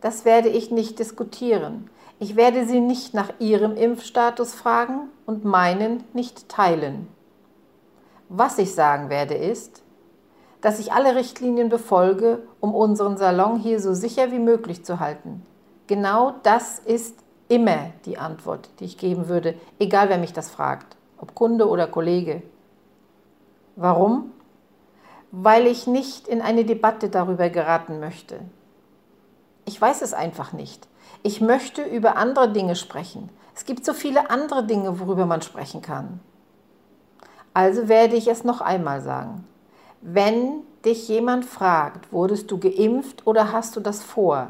das 0.00 0.24
werde 0.24 0.48
ich 0.48 0.70
nicht 0.70 1.00
diskutieren. 1.00 1.90
Ich 2.20 2.36
werde 2.36 2.66
Sie 2.66 2.78
nicht 2.78 3.14
nach 3.14 3.32
Ihrem 3.40 3.76
Impfstatus 3.76 4.54
fragen 4.54 5.08
und 5.26 5.44
meinen 5.44 6.04
nicht 6.12 6.48
teilen. 6.48 7.08
Was 8.28 8.56
ich 8.58 8.72
sagen 8.72 9.10
werde 9.10 9.34
ist, 9.34 9.82
dass 10.60 10.78
ich 10.78 10.92
alle 10.92 11.16
Richtlinien 11.16 11.68
befolge, 11.68 12.46
um 12.60 12.76
unseren 12.76 13.16
Salon 13.16 13.58
hier 13.58 13.80
so 13.80 13.92
sicher 13.92 14.30
wie 14.30 14.38
möglich 14.38 14.84
zu 14.84 15.00
halten. 15.00 15.44
Genau 15.88 16.34
das 16.44 16.78
ist 16.78 17.16
immer 17.50 17.90
die 18.06 18.16
Antwort, 18.16 18.70
die 18.78 18.84
ich 18.84 18.96
geben 18.96 19.28
würde, 19.28 19.54
egal 19.78 20.08
wer 20.08 20.18
mich 20.18 20.32
das 20.32 20.48
fragt, 20.48 20.96
ob 21.18 21.34
Kunde 21.34 21.68
oder 21.68 21.86
Kollege. 21.86 22.42
Warum? 23.76 24.32
Weil 25.32 25.66
ich 25.66 25.86
nicht 25.86 26.28
in 26.28 26.40
eine 26.40 26.64
Debatte 26.64 27.08
darüber 27.08 27.50
geraten 27.50 28.00
möchte. 28.00 28.40
Ich 29.64 29.80
weiß 29.80 30.00
es 30.02 30.14
einfach 30.14 30.52
nicht. 30.52 30.86
Ich 31.22 31.40
möchte 31.40 31.82
über 31.82 32.16
andere 32.16 32.52
Dinge 32.52 32.76
sprechen. 32.76 33.28
Es 33.54 33.64
gibt 33.64 33.84
so 33.84 33.92
viele 33.94 34.30
andere 34.30 34.64
Dinge, 34.64 35.00
worüber 35.00 35.26
man 35.26 35.42
sprechen 35.42 35.82
kann. 35.82 36.20
Also 37.52 37.88
werde 37.88 38.16
ich 38.16 38.28
es 38.28 38.44
noch 38.44 38.60
einmal 38.60 39.02
sagen. 39.02 39.44
Wenn 40.00 40.62
dich 40.84 41.08
jemand 41.08 41.44
fragt, 41.44 42.12
wurdest 42.12 42.50
du 42.50 42.58
geimpft 42.58 43.26
oder 43.26 43.52
hast 43.52 43.74
du 43.74 43.80
das 43.80 44.02
vor, 44.02 44.48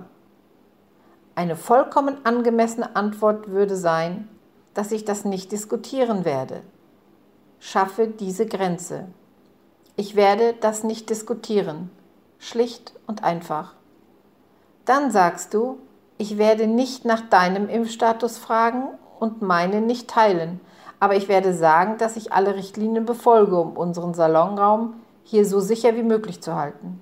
eine 1.40 1.56
vollkommen 1.56 2.18
angemessene 2.24 2.96
Antwort 2.96 3.48
würde 3.48 3.74
sein, 3.74 4.28
dass 4.74 4.92
ich 4.92 5.06
das 5.06 5.24
nicht 5.24 5.52
diskutieren 5.52 6.26
werde. 6.26 6.60
Schaffe 7.58 8.08
diese 8.08 8.44
Grenze. 8.44 9.06
Ich 9.96 10.16
werde 10.16 10.54
das 10.60 10.84
nicht 10.84 11.08
diskutieren. 11.08 11.90
Schlicht 12.38 12.92
und 13.06 13.24
einfach. 13.24 13.72
Dann 14.84 15.10
sagst 15.10 15.54
du, 15.54 15.78
ich 16.18 16.36
werde 16.36 16.66
nicht 16.66 17.06
nach 17.06 17.22
deinem 17.22 17.70
Impfstatus 17.70 18.36
fragen 18.36 18.88
und 19.18 19.40
meinen 19.40 19.86
nicht 19.86 20.08
teilen, 20.08 20.60
aber 20.98 21.16
ich 21.16 21.28
werde 21.28 21.54
sagen, 21.54 21.96
dass 21.96 22.16
ich 22.16 22.34
alle 22.34 22.54
Richtlinien 22.54 23.06
befolge, 23.06 23.58
um 23.58 23.78
unseren 23.78 24.12
Salonraum 24.12 24.92
hier 25.24 25.46
so 25.46 25.58
sicher 25.60 25.96
wie 25.96 26.02
möglich 26.02 26.42
zu 26.42 26.54
halten. 26.54 27.00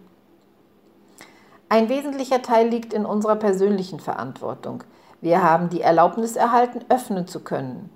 Ein 1.70 1.88
wesentlicher 1.90 2.40
Teil 2.40 2.68
liegt 2.68 2.94
in 2.94 3.04
unserer 3.04 3.37
persönlichen 3.37 4.00
Verantwortung. 4.00 4.84
Wir 5.20 5.42
haben 5.42 5.68
die 5.68 5.82
Erlaubnis 5.82 6.37
erhalten, 6.37 6.80
öffnen 6.88 7.26
zu 7.26 7.40
können. 7.40 7.90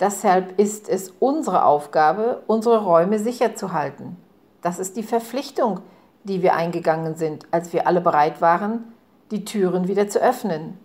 Deshalb 0.00 0.58
ist 0.58 0.88
es 0.88 1.12
unsere 1.18 1.64
Aufgabe, 1.64 2.42
unsere 2.46 2.82
Räume 2.82 3.18
sicher 3.18 3.54
zu 3.54 3.72
halten. 3.72 4.16
Das 4.62 4.78
ist 4.78 4.96
die 4.96 5.02
Verpflichtung, 5.02 5.80
die 6.24 6.40
wir 6.40 6.54
eingegangen 6.54 7.16
sind, 7.16 7.46
als 7.50 7.72
wir 7.72 7.86
alle 7.86 8.00
bereit 8.00 8.40
waren, 8.40 8.92
die 9.30 9.44
Türen 9.44 9.88
wieder 9.88 10.08
zu 10.08 10.20
öffnen. 10.20 10.78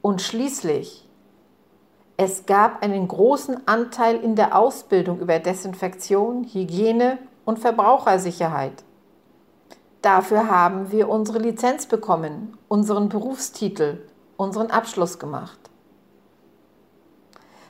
Und 0.00 0.22
schließlich, 0.22 1.08
es 2.16 2.46
gab 2.46 2.82
einen 2.82 3.08
großen 3.08 3.66
Anteil 3.66 4.16
in 4.16 4.36
der 4.36 4.56
Ausbildung 4.56 5.18
über 5.18 5.38
Desinfektion, 5.38 6.44
Hygiene 6.44 7.18
und 7.44 7.58
Verbrauchersicherheit. 7.58 8.84
Dafür 10.04 10.50
haben 10.50 10.92
wir 10.92 11.08
unsere 11.08 11.38
Lizenz 11.38 11.86
bekommen, 11.86 12.58
unseren 12.68 13.08
Berufstitel, 13.08 14.02
unseren 14.36 14.70
Abschluss 14.70 15.18
gemacht. 15.18 15.58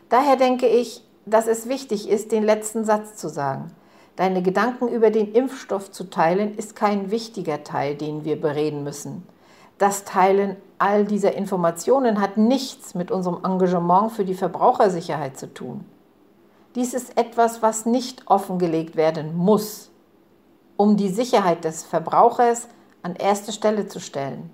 Daher 0.08 0.34
denke 0.34 0.66
ich, 0.66 1.04
dass 1.26 1.46
es 1.46 1.68
wichtig 1.68 2.08
ist, 2.08 2.32
den 2.32 2.42
letzten 2.42 2.84
Satz 2.84 3.14
zu 3.14 3.28
sagen. 3.28 3.70
Deine 4.16 4.42
Gedanken 4.42 4.88
über 4.88 5.12
den 5.12 5.32
Impfstoff 5.32 5.92
zu 5.92 6.10
teilen, 6.10 6.56
ist 6.56 6.74
kein 6.74 7.12
wichtiger 7.12 7.62
Teil, 7.62 7.94
den 7.94 8.24
wir 8.24 8.40
bereden 8.40 8.82
müssen. 8.82 9.24
Das 9.78 10.02
Teilen 10.02 10.56
all 10.78 11.04
dieser 11.04 11.36
Informationen 11.36 12.20
hat 12.20 12.36
nichts 12.36 12.96
mit 12.96 13.12
unserem 13.12 13.44
Engagement 13.44 14.10
für 14.10 14.24
die 14.24 14.34
Verbrauchersicherheit 14.34 15.38
zu 15.38 15.54
tun. 15.54 15.84
Dies 16.74 16.94
ist 16.94 17.16
etwas, 17.16 17.62
was 17.62 17.86
nicht 17.86 18.26
offengelegt 18.26 18.96
werden 18.96 19.36
muss 19.36 19.92
um 20.76 20.96
die 20.96 21.08
Sicherheit 21.08 21.64
des 21.64 21.84
Verbrauchers 21.84 22.68
an 23.02 23.16
erste 23.16 23.52
Stelle 23.52 23.86
zu 23.86 24.00
stellen. 24.00 24.50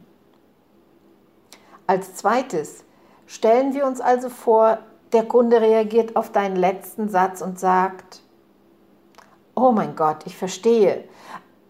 Als 1.86 2.14
zweites 2.14 2.84
stellen 3.26 3.74
wir 3.74 3.86
uns 3.86 4.00
also 4.00 4.28
vor, 4.28 4.78
der 5.12 5.24
Kunde 5.24 5.60
reagiert 5.60 6.16
auf 6.16 6.30
deinen 6.30 6.56
letzten 6.56 7.08
Satz 7.08 7.40
und 7.40 7.58
sagt, 7.58 8.20
oh 9.54 9.72
mein 9.72 9.96
Gott, 9.96 10.18
ich 10.26 10.36
verstehe, 10.36 11.04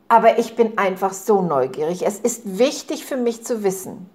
aber 0.09 0.39
ich 0.39 0.57
bin 0.57 0.77
einfach 0.77 1.13
so 1.13 1.41
neugierig. 1.41 2.07
Es 2.07 2.19
ist 2.19 2.59
wichtig 2.59 3.05
für 3.05 3.17
mich 3.17 3.45
zu 3.45 3.63
wissen. 3.63 4.11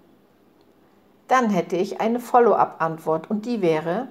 Dann 1.28 1.50
hätte 1.50 1.76
ich 1.76 2.02
eine 2.02 2.20
Follow-up-Antwort 2.20 3.30
und 3.30 3.46
die 3.46 3.62
wäre, 3.62 4.10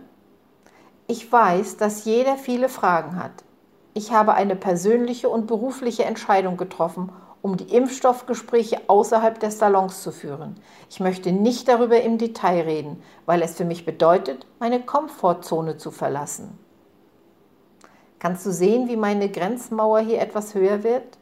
ich 1.06 1.30
weiß, 1.30 1.76
dass 1.76 2.04
jeder 2.04 2.36
viele 2.36 2.68
Fragen 2.68 3.22
hat. 3.22 3.44
Ich 3.96 4.10
habe 4.10 4.34
eine 4.34 4.56
persönliche 4.56 5.28
und 5.28 5.46
berufliche 5.46 6.04
Entscheidung 6.04 6.56
getroffen, 6.56 7.12
um 7.42 7.56
die 7.56 7.72
Impfstoffgespräche 7.76 8.80
außerhalb 8.88 9.38
des 9.38 9.58
Salons 9.58 10.02
zu 10.02 10.10
führen. 10.10 10.56
Ich 10.90 10.98
möchte 10.98 11.30
nicht 11.30 11.68
darüber 11.68 12.00
im 12.00 12.18
Detail 12.18 12.62
reden, 12.62 13.02
weil 13.24 13.40
es 13.42 13.54
für 13.54 13.64
mich 13.64 13.84
bedeutet, 13.84 14.46
meine 14.58 14.80
Komfortzone 14.80 15.76
zu 15.76 15.92
verlassen. 15.92 16.58
Kannst 18.18 18.44
du 18.46 18.50
sehen, 18.50 18.88
wie 18.88 18.96
meine 18.96 19.28
Grenzmauer 19.28 20.00
hier 20.00 20.20
etwas 20.20 20.54
höher 20.54 20.82
wird? 20.82 21.18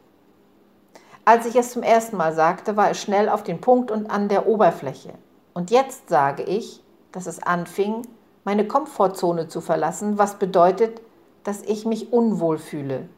Als 1.24 1.44
ich 1.44 1.56
es 1.56 1.72
zum 1.72 1.82
ersten 1.82 2.16
Mal 2.16 2.32
sagte, 2.32 2.76
war 2.76 2.90
es 2.90 3.00
schnell 3.00 3.28
auf 3.28 3.42
den 3.42 3.60
Punkt 3.60 3.90
und 3.90 4.10
an 4.10 4.28
der 4.28 4.46
Oberfläche. 4.46 5.12
Und 5.52 5.70
jetzt 5.70 6.08
sage 6.08 6.42
ich, 6.44 6.82
dass 7.10 7.26
es 7.26 7.42
anfing, 7.42 8.02
meine 8.44 8.66
Komfortzone 8.66 9.48
zu 9.48 9.60
verlassen, 9.60 10.16
was 10.16 10.38
bedeutet, 10.38 11.02
dass 11.44 11.62
ich 11.62 11.84
mich 11.84 12.12
unwohl 12.12 12.58
fühle. 12.58 13.08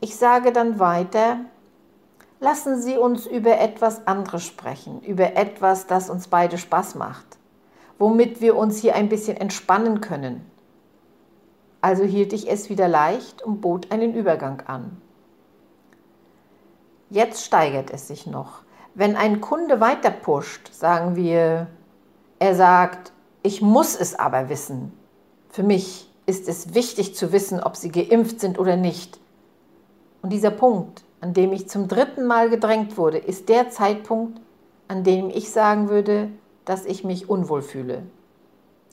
Ich 0.00 0.16
sage 0.16 0.52
dann 0.52 0.78
weiter, 0.78 1.38
Lassen 2.38 2.80
Sie 2.80 2.98
uns 2.98 3.26
über 3.26 3.58
etwas 3.60 4.06
anderes 4.06 4.44
sprechen, 4.44 5.00
über 5.00 5.36
etwas, 5.36 5.86
das 5.86 6.10
uns 6.10 6.28
beide 6.28 6.58
Spaß 6.58 6.94
macht, 6.94 7.38
womit 7.98 8.42
wir 8.42 8.56
uns 8.56 8.78
hier 8.78 8.94
ein 8.94 9.08
bisschen 9.08 9.38
entspannen 9.38 10.02
können. 10.02 10.44
Also 11.80 12.04
hielt 12.04 12.34
ich 12.34 12.50
es 12.50 12.68
wieder 12.68 12.88
leicht 12.88 13.40
und 13.40 13.62
bot 13.62 13.90
einen 13.90 14.14
Übergang 14.14 14.60
an. 14.66 15.00
Jetzt 17.08 17.44
steigert 17.44 17.90
es 17.90 18.06
sich 18.08 18.26
noch. 18.26 18.62
Wenn 18.94 19.16
ein 19.16 19.40
Kunde 19.40 19.80
weiter 19.80 20.10
pusht, 20.10 20.72
sagen 20.74 21.16
wir, 21.16 21.68
er 22.38 22.54
sagt, 22.54 23.12
ich 23.42 23.62
muss 23.62 23.96
es 23.96 24.14
aber 24.14 24.50
wissen. 24.50 24.92
Für 25.48 25.62
mich 25.62 26.12
ist 26.26 26.48
es 26.48 26.74
wichtig 26.74 27.14
zu 27.14 27.32
wissen, 27.32 27.60
ob 27.60 27.76
Sie 27.76 27.90
geimpft 27.90 28.40
sind 28.40 28.58
oder 28.58 28.76
nicht. 28.76 29.18
Und 30.22 30.32
dieser 30.32 30.50
Punkt, 30.50 31.04
an 31.20 31.32
dem 31.32 31.52
ich 31.52 31.68
zum 31.68 31.88
dritten 31.88 32.26
Mal 32.26 32.50
gedrängt 32.50 32.98
wurde, 32.98 33.18
ist 33.18 33.48
der 33.48 33.70
Zeitpunkt, 33.70 34.40
an 34.88 35.04
dem 35.04 35.30
ich 35.30 35.50
sagen 35.50 35.88
würde, 35.88 36.28
dass 36.64 36.84
ich 36.84 37.04
mich 37.04 37.30
unwohl 37.30 37.62
fühle. 37.62 38.02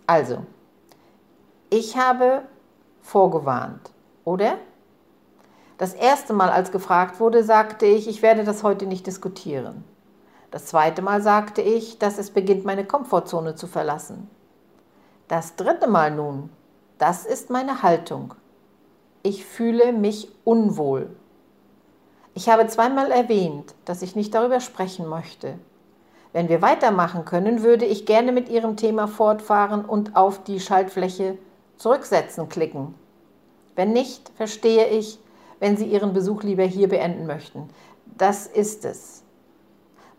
Also, 0.06 0.44
ich 1.70 1.98
habe 1.98 2.44
vorgewarnt, 3.02 3.92
oder? 4.26 4.58
Das 5.78 5.94
erste 5.94 6.34
Mal, 6.34 6.50
als 6.50 6.72
gefragt 6.72 7.20
wurde, 7.20 7.44
sagte 7.44 7.86
ich, 7.86 8.08
ich 8.08 8.22
werde 8.22 8.44
das 8.44 8.64
heute 8.64 8.86
nicht 8.86 9.08
diskutieren. 9.08 9.84
Das 10.52 10.68
zweite 10.68 11.02
Mal 11.02 11.22
sagte 11.22 11.64
ich, 11.64 11.98
dass 11.98 12.20
es 12.20 12.30
beginnt, 12.30 12.64
meine 12.64 12.86
Komfortzone 12.86 13.56
zu 13.56 13.66
verlassen. 13.66 14.30
Das 15.28 15.56
dritte 15.56 15.90
Mal 15.90 16.12
nun, 16.12 16.52
das 17.04 17.26
ist 17.26 17.50
meine 17.50 17.84
Haltung. 17.84 18.34
Ich 19.24 19.44
fühle 19.44 19.92
mich 19.92 20.30
unwohl. 20.46 21.14
Ich 22.34 22.48
habe 22.48 22.66
zweimal 22.68 23.12
erwähnt, 23.12 23.76
dass 23.84 24.04
ich 24.04 24.16
nicht 24.16 24.34
darüber 24.34 24.62
sprechen 24.62 25.08
möchte. 25.08 25.60
Wenn 26.32 26.48
wir 26.48 26.62
weitermachen 26.62 27.26
können, 27.26 27.62
würde 27.62 27.84
ich 27.84 28.06
gerne 28.06 28.32
mit 28.32 28.48
Ihrem 28.48 28.78
Thema 28.78 29.10
fortfahren 29.10 29.84
und 29.84 30.16
auf 30.16 30.46
die 30.46 30.62
Schaltfläche 30.62 31.38
Zurücksetzen 31.76 32.48
klicken. 32.48 32.96
Wenn 33.76 33.92
nicht, 33.92 34.32
verstehe 34.38 34.88
ich, 34.88 35.20
wenn 35.60 35.76
Sie 35.76 35.88
Ihren 35.88 36.14
Besuch 36.14 36.44
lieber 36.44 36.64
hier 36.64 36.88
beenden 36.88 37.28
möchten. 37.28 37.70
Das 38.18 38.48
ist 38.48 38.86
es. 38.86 39.23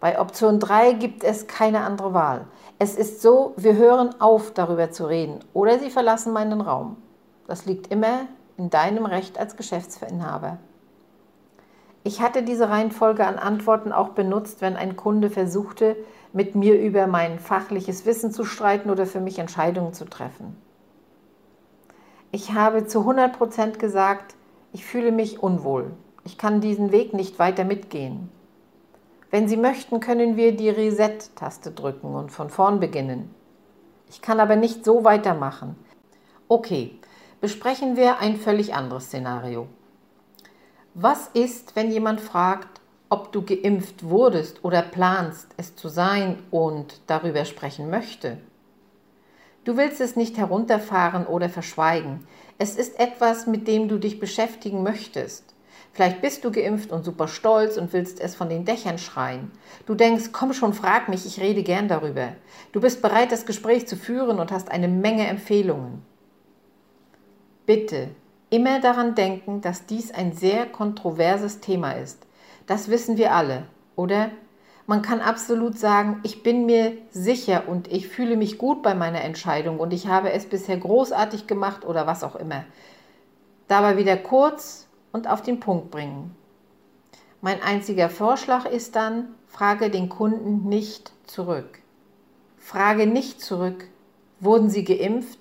Bei 0.04 0.20
Option 0.20 0.60
3 0.60 0.92
gibt 0.92 1.24
es 1.24 1.46
keine 1.46 1.80
andere 1.80 2.12
Wahl. 2.12 2.44
Es 2.78 2.94
ist 2.94 3.22
so, 3.22 3.54
wir 3.56 3.76
hören 3.76 4.10
auf, 4.20 4.52
darüber 4.52 4.90
zu 4.90 5.06
reden 5.06 5.40
oder 5.54 5.78
Sie 5.78 5.88
verlassen 5.88 6.34
meinen 6.34 6.60
Raum. 6.60 6.98
Das 7.46 7.64
liegt 7.64 7.86
immer 7.86 8.26
in 8.58 8.68
deinem 8.68 9.06
Recht 9.06 9.38
als 9.38 9.56
Geschäftsinhaber. 9.56 10.58
Ich 12.02 12.20
hatte 12.20 12.42
diese 12.42 12.68
Reihenfolge 12.68 13.26
an 13.26 13.38
Antworten 13.38 13.92
auch 13.92 14.10
benutzt, 14.10 14.60
wenn 14.60 14.76
ein 14.76 14.94
Kunde 14.94 15.30
versuchte, 15.30 15.96
mit 16.34 16.54
mir 16.54 16.78
über 16.78 17.06
mein 17.06 17.38
fachliches 17.38 18.04
Wissen 18.04 18.30
zu 18.30 18.44
streiten 18.44 18.90
oder 18.90 19.06
für 19.06 19.22
mich 19.22 19.38
Entscheidungen 19.38 19.94
zu 19.94 20.04
treffen. 20.04 20.54
Ich 22.30 22.52
habe 22.52 22.86
zu 22.86 22.98
100 22.98 23.38
Prozent 23.38 23.78
gesagt, 23.78 24.34
ich 24.70 24.84
fühle 24.84 25.12
mich 25.12 25.42
unwohl. 25.42 25.92
Ich 26.24 26.36
kann 26.36 26.60
diesen 26.60 26.92
Weg 26.92 27.14
nicht 27.14 27.38
weiter 27.38 27.64
mitgehen. 27.64 28.28
Wenn 29.34 29.48
Sie 29.48 29.56
möchten, 29.56 29.98
können 29.98 30.36
wir 30.36 30.56
die 30.56 30.68
Reset-Taste 30.68 31.72
drücken 31.72 32.14
und 32.14 32.30
von 32.30 32.50
vorn 32.50 32.78
beginnen. 32.78 33.34
Ich 34.08 34.22
kann 34.22 34.38
aber 34.38 34.54
nicht 34.54 34.84
so 34.84 35.02
weitermachen. 35.02 35.74
Okay, 36.46 37.00
besprechen 37.40 37.96
wir 37.96 38.20
ein 38.20 38.36
völlig 38.36 38.74
anderes 38.74 39.06
Szenario. 39.06 39.66
Was 40.94 41.26
ist, 41.34 41.74
wenn 41.74 41.90
jemand 41.90 42.20
fragt, 42.20 42.80
ob 43.08 43.32
du 43.32 43.42
geimpft 43.42 44.04
wurdest 44.04 44.64
oder 44.64 44.82
planst, 44.82 45.48
es 45.56 45.74
zu 45.74 45.88
sein 45.88 46.38
und 46.52 47.00
darüber 47.08 47.44
sprechen 47.44 47.90
möchte? 47.90 48.38
Du 49.64 49.76
willst 49.76 50.00
es 50.00 50.14
nicht 50.14 50.36
herunterfahren 50.36 51.26
oder 51.26 51.48
verschweigen. 51.48 52.24
Es 52.58 52.76
ist 52.76 53.00
etwas, 53.00 53.48
mit 53.48 53.66
dem 53.66 53.88
du 53.88 53.98
dich 53.98 54.20
beschäftigen 54.20 54.84
möchtest. 54.84 55.53
Vielleicht 55.94 56.20
bist 56.22 56.44
du 56.44 56.50
geimpft 56.50 56.90
und 56.90 57.04
super 57.04 57.28
stolz 57.28 57.76
und 57.76 57.92
willst 57.92 58.20
es 58.20 58.34
von 58.34 58.48
den 58.48 58.64
Dächern 58.64 58.98
schreien. 58.98 59.52
Du 59.86 59.94
denkst, 59.94 60.30
komm 60.32 60.52
schon, 60.52 60.72
frag 60.72 61.08
mich, 61.08 61.24
ich 61.24 61.40
rede 61.40 61.62
gern 61.62 61.86
darüber. 61.86 62.32
Du 62.72 62.80
bist 62.80 63.00
bereit, 63.00 63.30
das 63.30 63.46
Gespräch 63.46 63.86
zu 63.86 63.96
führen 63.96 64.40
und 64.40 64.50
hast 64.50 64.72
eine 64.72 64.88
Menge 64.88 65.28
Empfehlungen. 65.28 66.02
Bitte 67.64 68.08
immer 68.50 68.80
daran 68.80 69.14
denken, 69.14 69.60
dass 69.60 69.86
dies 69.86 70.12
ein 70.12 70.32
sehr 70.32 70.66
kontroverses 70.66 71.60
Thema 71.60 71.92
ist. 71.92 72.26
Das 72.66 72.88
wissen 72.88 73.16
wir 73.16 73.32
alle, 73.32 73.62
oder? 73.94 74.30
Man 74.86 75.00
kann 75.00 75.20
absolut 75.20 75.78
sagen, 75.78 76.18
ich 76.24 76.42
bin 76.42 76.66
mir 76.66 76.92
sicher 77.10 77.68
und 77.68 77.90
ich 77.90 78.08
fühle 78.08 78.36
mich 78.36 78.58
gut 78.58 78.82
bei 78.82 78.96
meiner 78.96 79.22
Entscheidung 79.22 79.78
und 79.78 79.92
ich 79.92 80.08
habe 80.08 80.32
es 80.32 80.46
bisher 80.46 80.76
großartig 80.76 81.46
gemacht 81.46 81.84
oder 81.84 82.08
was 82.08 82.24
auch 82.24 82.34
immer. 82.34 82.64
Dabei 83.68 83.96
wieder 83.96 84.16
kurz 84.16 84.83
und 85.14 85.28
auf 85.28 85.40
den 85.40 85.60
Punkt 85.60 85.90
bringen. 85.90 86.34
Mein 87.40 87.62
einziger 87.62 88.10
Vorschlag 88.10 88.66
ist 88.66 88.96
dann, 88.96 89.28
frage 89.46 89.88
den 89.88 90.08
Kunden 90.08 90.68
nicht 90.68 91.12
zurück. 91.26 91.78
Frage 92.58 93.06
nicht 93.06 93.40
zurück, 93.40 93.86
wurden 94.40 94.68
Sie 94.68 94.82
geimpft? 94.82 95.38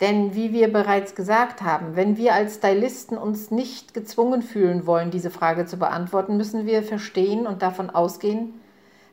Denn 0.00 0.34
wie 0.34 0.52
wir 0.52 0.72
bereits 0.72 1.14
gesagt 1.14 1.60
haben, 1.60 1.94
wenn 1.94 2.16
wir 2.16 2.32
als 2.32 2.54
Stylisten 2.54 3.18
uns 3.18 3.50
nicht 3.50 3.92
gezwungen 3.92 4.42
fühlen 4.42 4.86
wollen, 4.86 5.10
diese 5.10 5.30
Frage 5.30 5.66
zu 5.66 5.76
beantworten, 5.76 6.36
müssen 6.36 6.64
wir 6.64 6.82
verstehen 6.82 7.46
und 7.46 7.60
davon 7.60 7.90
ausgehen, 7.90 8.54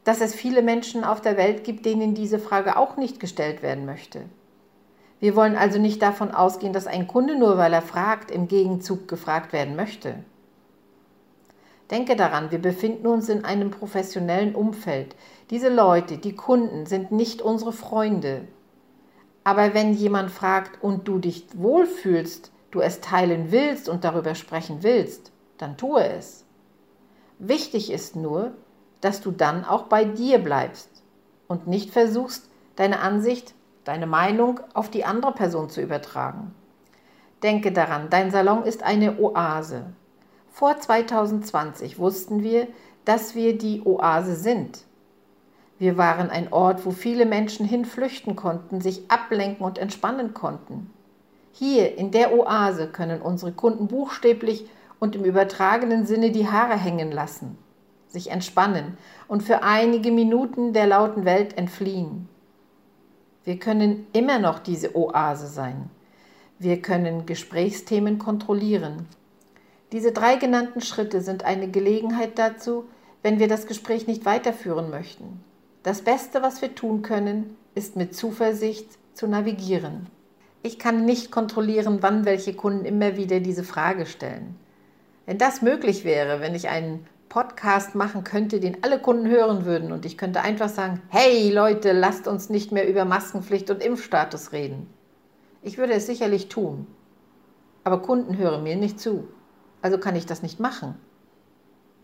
dass 0.05 0.21
es 0.21 0.33
viele 0.33 0.61
Menschen 0.61 1.03
auf 1.03 1.19
der 1.19 1.35
Welt 1.35 1.63
gibt, 1.63 1.85
denen 1.85 2.13
diese 2.13 2.39
Frage 2.39 2.77
auch 2.77 2.95
nicht 2.95 3.19
gestellt 3.19 3.63
werden 3.63 3.85
möchte. 3.85 4.21
Wir 5.19 5.35
wollen 5.35 5.55
also 5.55 5.79
nicht 5.79 6.01
davon 6.01 6.31
ausgehen, 6.31 6.73
dass 6.73 6.87
ein 6.87 7.07
Kunde 7.07 7.37
nur 7.37 7.57
weil 7.57 7.73
er 7.73 7.81
fragt, 7.81 8.31
im 8.31 8.47
Gegenzug 8.47 9.07
gefragt 9.07 9.53
werden 9.53 9.75
möchte. 9.75 10.15
Denke 11.91 12.15
daran, 12.15 12.51
wir 12.51 12.59
befinden 12.59 13.07
uns 13.07 13.29
in 13.29 13.45
einem 13.45 13.71
professionellen 13.71 14.55
Umfeld. 14.55 15.15
Diese 15.51 15.69
Leute, 15.69 16.17
die 16.17 16.35
Kunden, 16.35 16.85
sind 16.85 17.11
nicht 17.11 17.41
unsere 17.41 17.71
Freunde, 17.71 18.47
aber 19.43 19.75
wenn 19.75 19.93
jemand 19.93 20.31
fragt 20.31 20.83
und 20.83 21.07
du 21.07 21.19
dich 21.19 21.45
wohlfühlst, 21.53 22.51
du 22.71 22.81
es 22.81 22.99
teilen 22.99 23.51
willst 23.51 23.87
und 23.87 24.03
darüber 24.03 24.33
sprechen 24.33 24.79
willst, 24.81 25.31
dann 25.59 25.77
tue 25.77 26.03
es. 26.03 26.45
Wichtig 27.37 27.91
ist 27.91 28.15
nur, 28.15 28.53
dass 29.01 29.21
du 29.21 29.29
dann 29.29 29.63
auch 29.63 29.83
bei 29.83 30.03
dir 30.03 30.39
bleibst 30.39 30.89
und 31.47 31.67
nicht 31.67 31.91
versuchst, 31.91 32.49
deine 32.75 32.99
Ansicht, 32.99 33.53
deine 33.85 34.07
Meinung 34.07 34.59
auf 34.73 34.89
die 34.89 35.05
andere 35.05 35.31
Person 35.31 35.69
zu 35.69 35.81
übertragen. 35.81 36.53
Denke 37.43 37.71
daran, 37.71 38.09
dein 38.09 38.31
Salon 38.31 38.63
ist 38.63 38.83
eine 38.83 39.19
Oase. 39.19 39.85
Vor 40.51 40.77
2020 40.77 41.99
wussten 41.99 42.43
wir, 42.43 42.67
dass 43.05 43.35
wir 43.35 43.57
die 43.57 43.83
Oase 43.85 44.35
sind. 44.35 44.83
Wir 45.77 45.97
waren 45.97 46.29
ein 46.29 46.51
Ort, 46.51 46.85
wo 46.85 46.91
viele 46.91 47.25
Menschen 47.25 47.65
hinflüchten 47.65 48.35
konnten, 48.35 48.81
sich 48.81 49.11
ablenken 49.11 49.65
und 49.65 49.77
entspannen 49.77 50.33
konnten. 50.33 50.89
Hier 51.51 51.97
in 51.97 52.11
der 52.11 52.33
Oase 52.33 52.87
können 52.87 53.21
unsere 53.21 53.51
Kunden 53.51 53.87
buchstäblich 53.87 54.69
und 54.99 55.15
im 55.15 55.23
übertragenen 55.23 56.05
Sinne 56.05 56.31
die 56.31 56.49
Haare 56.49 56.77
hängen 56.77 57.11
lassen, 57.11 57.57
sich 58.07 58.31
entspannen 58.31 58.97
und 59.27 59.43
für 59.43 59.63
einige 59.63 60.11
Minuten 60.11 60.73
der 60.73 60.87
lauten 60.87 61.25
Welt 61.25 61.57
entfliehen. 61.57 62.29
Wir 63.45 63.59
können 63.59 64.07
immer 64.11 64.39
noch 64.39 64.59
diese 64.59 64.95
Oase 64.95 65.47
sein. 65.47 65.89
Wir 66.57 66.81
können 66.81 67.25
Gesprächsthemen 67.27 68.17
kontrollieren. 68.17 69.07
Diese 69.91 70.11
drei 70.11 70.35
genannten 70.35 70.81
Schritte 70.81 71.21
sind 71.21 71.45
eine 71.45 71.69
Gelegenheit 71.69 72.39
dazu, 72.39 72.85
wenn 73.21 73.39
wir 73.39 73.47
das 73.47 73.67
Gespräch 73.67 74.07
nicht 74.07 74.25
weiterführen 74.25 74.89
möchten. 74.89 75.43
Das 75.83 76.01
Beste, 76.01 76.41
was 76.41 76.61
wir 76.61 76.73
tun 76.73 77.03
können, 77.03 77.55
ist 77.75 77.95
mit 77.95 78.15
Zuversicht 78.15 78.87
zu 79.13 79.27
navigieren. 79.27 80.07
Ich 80.63 80.79
kann 80.79 81.05
nicht 81.05 81.31
kontrollieren, 81.31 81.99
wann 82.01 82.25
welche 82.25 82.55
Kunden 82.55 82.85
immer 82.85 83.15
wieder 83.17 83.39
diese 83.39 83.63
Frage 83.63 84.07
stellen. 84.07 84.55
Wenn 85.27 85.37
das 85.37 85.61
möglich 85.61 86.03
wäre, 86.03 86.41
wenn 86.41 86.55
ich 86.55 86.69
einen 86.69 87.05
Podcast 87.29 87.95
machen 87.95 88.23
könnte, 88.23 88.59
den 88.59 88.83
alle 88.83 88.99
Kunden 88.99 89.27
hören 89.27 89.65
würden 89.65 89.91
und 89.91 90.05
ich 90.05 90.17
könnte 90.17 90.41
einfach 90.41 90.69
sagen, 90.69 91.01
hey 91.09 91.51
Leute, 91.51 91.91
lasst 91.91 92.27
uns 92.27 92.49
nicht 92.49 92.71
mehr 92.71 92.87
über 92.87 93.05
Maskenpflicht 93.05 93.69
und 93.69 93.83
Impfstatus 93.83 94.51
reden. 94.51 94.87
Ich 95.61 95.77
würde 95.77 95.93
es 95.93 96.05
sicherlich 96.05 96.47
tun. 96.47 96.87
Aber 97.83 98.01
Kunden 98.01 98.37
hören 98.37 98.63
mir 98.63 98.75
nicht 98.75 98.99
zu. 98.99 99.27
Also 99.81 99.97
kann 99.97 100.15
ich 100.15 100.25
das 100.25 100.41
nicht 100.41 100.59
machen. 100.59 100.95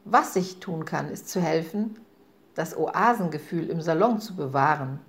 Was 0.05 0.35
ich 0.35 0.59
tun 0.59 0.85
kann, 0.85 1.09
ist 1.09 1.29
zu 1.29 1.39
helfen, 1.39 1.99
das 2.55 2.75
Oasengefühl 2.75 3.69
im 3.69 3.81
Salon 3.81 4.19
zu 4.19 4.35
bewahren. 4.35 4.99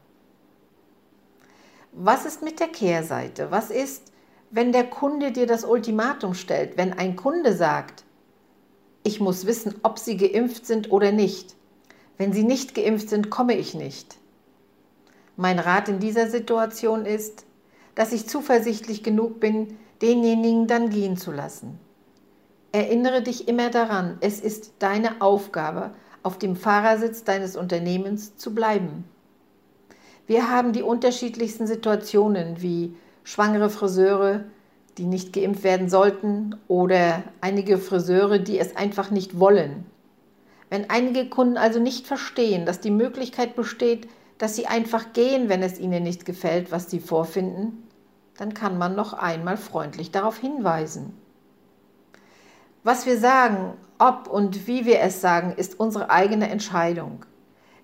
Was 1.93 2.25
ist 2.25 2.43
mit 2.43 2.61
der 2.61 2.69
Kehrseite? 2.69 3.51
Was 3.51 3.71
ist, 3.71 4.13
wenn 4.51 4.73
der 4.73 4.85
Kunde 4.85 5.33
dir 5.33 5.47
das 5.47 5.65
Ultimatum 5.65 6.35
stellt? 6.35 6.77
Wenn 6.77 6.93
ein 6.93 7.17
Kunde 7.17 7.55
sagt, 7.55 8.05
Ich 9.03 9.21
muss 9.21 9.47
wissen, 9.47 9.75
ob 9.83 9.99
sie 9.99 10.17
geimpft 10.17 10.67
sind 10.67 10.93
oder 10.93 11.13
nicht. 11.13 11.57
Wenn 12.19 12.33
sie 12.33 12.45
nicht 12.45 12.75
geimpft 12.75 13.09
sind, 13.09 13.31
komme 13.31 13.57
ich 13.57 13.75
nicht. 13.75 14.17
Mein 15.37 15.59
Rat 15.59 15.89
in 15.89 15.99
dieser 15.99 16.29
Situation 16.29 17.05
ist, 17.05 17.45
dass 17.95 18.13
ich 18.13 18.29
zuversichtlich 18.29 19.03
genug 19.03 19.41
bin, 19.41 19.77
denjenigen 20.01 20.67
dann 20.67 20.91
gehen 20.91 21.17
zu 21.17 21.33
lassen. 21.33 21.79
Erinnere 22.73 23.23
dich 23.23 23.49
immer 23.49 23.71
daran, 23.71 24.19
es 24.21 24.41
ist 24.41 24.73
deine 24.79 25.21
Aufgabe, 25.21 25.93
auf 26.23 26.39
dem 26.39 26.57
Fahrersitz 26.57 27.25
deines 27.25 27.57
Unternehmens 27.57 28.37
zu 28.37 28.55
bleiben. 28.55 29.05
Wir 30.27 30.49
haben 30.51 30.73
die 30.73 30.83
unterschiedlichsten 30.83 31.67
Situationen 31.67 32.63
wie 32.63 32.95
schwangere 33.25 33.71
Friseure, 33.71 34.45
die 34.99 35.07
nicht 35.07 35.33
geimpft 35.33 35.65
werden 35.65 35.89
sollten 35.89 36.57
oder 36.69 37.23
einige 37.41 37.79
Friseure, 37.79 38.39
die 38.39 38.59
es 38.59 38.77
einfach 38.77 39.11
nicht 39.11 39.39
wollen. 39.39 39.87
Wenn 40.71 40.91
einige 40.91 41.29
Kunden 41.29 41.57
also 41.57 41.81
nicht 41.81 42.07
verstehen, 42.07 42.67
dass 42.67 42.81
die 42.81 42.91
Möglichkeit 42.91 43.57
besteht, 43.57 44.09
dass 44.39 44.57
sie 44.57 44.67
einfach 44.67 45.13
gehen, 45.13 45.49
wenn 45.49 45.63
es 45.63 45.79
ihnen 45.79 46.03
nicht 46.03 46.25
gefällt, 46.25 46.73
was 46.73 46.91
sie 46.91 47.01
vorfinden, 47.01 47.87
dann 48.39 48.55
kann 48.55 48.79
man 48.79 48.97
noch 48.97 49.13
einmal 49.13 49.57
freundlich 49.57 50.11
darauf 50.11 50.39
hinweisen. 50.39 51.17
Was 52.85 53.07
wir 53.07 53.19
sagen, 53.19 53.75
ob 53.99 54.27
und 54.29 54.67
wie 54.67 54.85
wir 54.85 55.01
es 55.01 55.21
sagen, 55.21 55.53
ist 55.57 55.79
unsere 55.79 56.11
eigene 56.11 56.51
Entscheidung. 56.51 57.25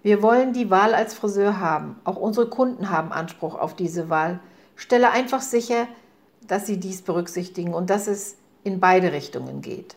Wir 0.02 0.22
wollen 0.22 0.52
die 0.52 0.70
Wahl 0.70 0.94
als 0.94 1.14
Friseur 1.14 1.60
haben. 1.60 1.96
Auch 2.04 2.16
unsere 2.16 2.48
Kunden 2.48 2.90
haben 2.90 3.12
Anspruch 3.12 3.54
auf 3.54 3.76
diese 3.76 4.08
Wahl. 4.08 4.40
Stelle 4.74 5.10
einfach 5.10 5.40
sicher, 5.40 5.86
dass 6.48 6.66
sie 6.66 6.78
dies 6.78 7.02
berücksichtigen 7.02 7.74
und 7.74 7.90
dass 7.90 8.08
es 8.08 8.36
in 8.64 8.80
beide 8.80 9.12
Richtungen 9.12 9.60
geht. 9.60 9.96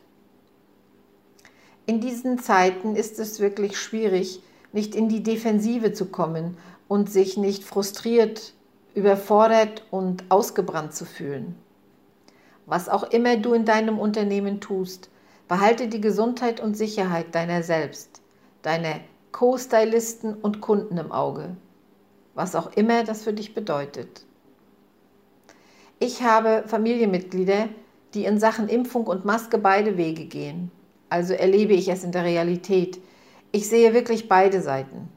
In 1.86 2.00
diesen 2.00 2.38
Zeiten 2.38 2.96
ist 2.96 3.20
es 3.20 3.40
wirklich 3.40 3.78
schwierig, 3.78 4.42
nicht 4.72 4.96
in 4.96 5.10
die 5.10 5.24
Defensive 5.24 5.94
zu 5.94 6.06
kommen 6.06 6.58
und 6.88 7.10
sich 7.10 7.38
nicht 7.38 7.64
frustriert, 7.64 8.54
überfordert 8.94 9.84
und 9.92 10.24
ausgebrannt 10.30 10.94
zu 10.94 11.06
fühlen. 11.06 11.56
Was 12.66 12.88
auch 12.88 13.04
immer 13.04 13.38
du 13.38 13.54
in 13.54 13.66
deinem 13.66 14.00
Unternehmen 14.00 14.62
tust, 14.62 15.10
behalte 15.48 15.88
die 15.88 16.00
Gesundheit 16.00 16.62
und 16.62 16.78
Sicherheit 16.78 17.34
deiner 17.36 17.64
selbst, 17.64 18.22
deiner 18.62 19.02
Co-Stylisten 19.32 20.36
und 20.36 20.62
Kunden 20.62 20.98
im 20.98 21.12
Auge, 21.12 21.56
was 22.36 22.56
auch 22.56 22.72
immer 22.78 23.04
das 23.04 23.24
für 23.24 23.34
dich 23.34 23.54
bedeutet. 23.54 24.26
Ich 26.04 26.24
habe 26.24 26.64
Familienmitglieder, 26.66 27.70
die 28.16 28.26
in 28.26 28.40
Sachen 28.40 28.68
Impfung 28.70 29.06
und 29.06 29.24
Maske 29.24 29.60
beide 29.60 29.98
Wege 29.98 30.26
gehen. 30.26 30.72
Also 31.10 31.36
erlebe 31.36 31.74
ich 31.74 31.90
es 31.90 32.04
in 32.04 32.12
der 32.12 32.24
Realität. 32.24 33.00
Ich 33.52 33.70
sehe 33.70 33.94
wirklich 33.94 34.28
beide 34.28 34.64
Seiten. 34.64 35.10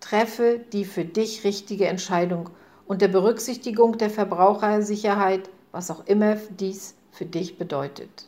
Treffe 0.00 0.58
die 0.72 0.84
für 0.84 1.04
dich 1.04 1.44
richtige 1.44 1.86
Entscheidung 1.86 2.50
unter 2.88 3.06
Berücksichtigung 3.06 3.98
der 3.98 4.10
Verbrauchersicherheit, 4.10 5.48
was 5.70 5.92
auch 5.92 6.08
immer 6.08 6.34
dies 6.58 6.96
für 7.12 7.24
dich 7.24 7.56
bedeutet. 7.56 8.26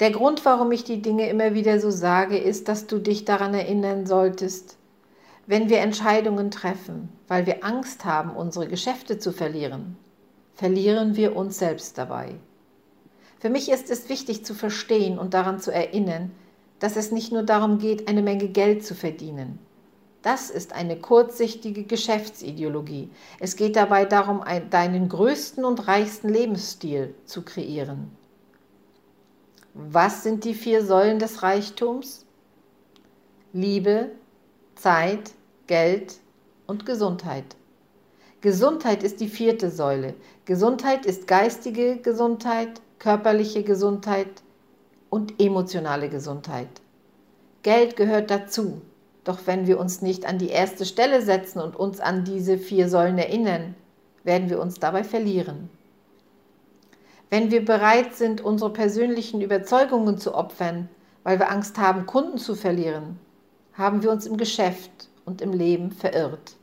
Der 0.00 0.12
Grund, 0.12 0.46
warum 0.46 0.72
ich 0.72 0.84
die 0.84 1.02
Dinge 1.02 1.28
immer 1.28 1.52
wieder 1.52 1.78
so 1.78 1.90
sage, 1.90 2.38
ist, 2.38 2.68
dass 2.68 2.86
du 2.86 3.00
dich 3.00 3.26
daran 3.26 3.52
erinnern 3.52 4.06
solltest, 4.06 4.78
wenn 5.46 5.68
wir 5.68 5.80
Entscheidungen 5.80 6.50
treffen, 6.50 7.10
weil 7.28 7.44
wir 7.44 7.62
Angst 7.66 8.06
haben, 8.06 8.30
unsere 8.30 8.66
Geschäfte 8.66 9.18
zu 9.18 9.30
verlieren, 9.30 9.98
verlieren 10.56 11.14
wir 11.14 11.36
uns 11.36 11.58
selbst 11.58 11.96
dabei. 11.98 12.34
Für 13.38 13.50
mich 13.50 13.70
ist 13.70 13.90
es 13.90 14.08
wichtig 14.08 14.44
zu 14.44 14.54
verstehen 14.54 15.18
und 15.18 15.34
daran 15.34 15.60
zu 15.60 15.70
erinnern, 15.70 16.32
dass 16.78 16.96
es 16.96 17.12
nicht 17.12 17.30
nur 17.30 17.42
darum 17.42 17.78
geht, 17.78 18.08
eine 18.08 18.22
Menge 18.22 18.48
Geld 18.48 18.84
zu 18.84 18.94
verdienen. 18.94 19.58
Das 20.22 20.50
ist 20.50 20.72
eine 20.72 20.96
kurzsichtige 20.96 21.84
Geschäftsideologie. 21.84 23.10
Es 23.38 23.54
geht 23.54 23.76
dabei 23.76 24.04
darum, 24.06 24.42
deinen 24.70 25.08
größten 25.08 25.64
und 25.64 25.86
reichsten 25.86 26.28
Lebensstil 26.28 27.14
zu 27.24 27.42
kreieren. 27.42 28.10
Was 29.74 30.22
sind 30.22 30.44
die 30.44 30.54
vier 30.54 30.84
Säulen 30.84 31.18
des 31.18 31.42
Reichtums? 31.42 32.26
Liebe, 33.52 34.10
Zeit, 34.74 35.30
Geld 35.66 36.16
und 36.66 36.86
Gesundheit. 36.86 37.56
Gesundheit 38.42 39.02
ist 39.02 39.20
die 39.20 39.28
vierte 39.28 39.70
Säule. 39.70 40.14
Gesundheit 40.44 41.06
ist 41.06 41.26
geistige 41.26 41.96
Gesundheit, 41.96 42.80
körperliche 42.98 43.62
Gesundheit 43.62 44.42
und 45.08 45.40
emotionale 45.40 46.08
Gesundheit. 46.08 46.68
Geld 47.62 47.96
gehört 47.96 48.30
dazu. 48.30 48.82
Doch 49.24 49.40
wenn 49.46 49.66
wir 49.66 49.80
uns 49.80 50.02
nicht 50.02 50.26
an 50.26 50.38
die 50.38 50.50
erste 50.50 50.84
Stelle 50.84 51.22
setzen 51.22 51.60
und 51.60 51.74
uns 51.74 51.98
an 51.98 52.24
diese 52.24 52.58
vier 52.58 52.88
Säulen 52.88 53.18
erinnern, 53.18 53.74
werden 54.22 54.50
wir 54.50 54.60
uns 54.60 54.78
dabei 54.78 55.02
verlieren. 55.02 55.70
Wenn 57.30 57.50
wir 57.50 57.64
bereit 57.64 58.14
sind, 58.14 58.40
unsere 58.40 58.72
persönlichen 58.72 59.40
Überzeugungen 59.40 60.18
zu 60.18 60.34
opfern, 60.34 60.88
weil 61.24 61.38
wir 61.40 61.50
Angst 61.50 61.78
haben, 61.78 62.06
Kunden 62.06 62.38
zu 62.38 62.54
verlieren, 62.54 63.18
haben 63.72 64.02
wir 64.02 64.12
uns 64.12 64.26
im 64.26 64.36
Geschäft 64.36 65.08
und 65.24 65.40
im 65.40 65.52
Leben 65.52 65.90
verirrt. 65.90 66.55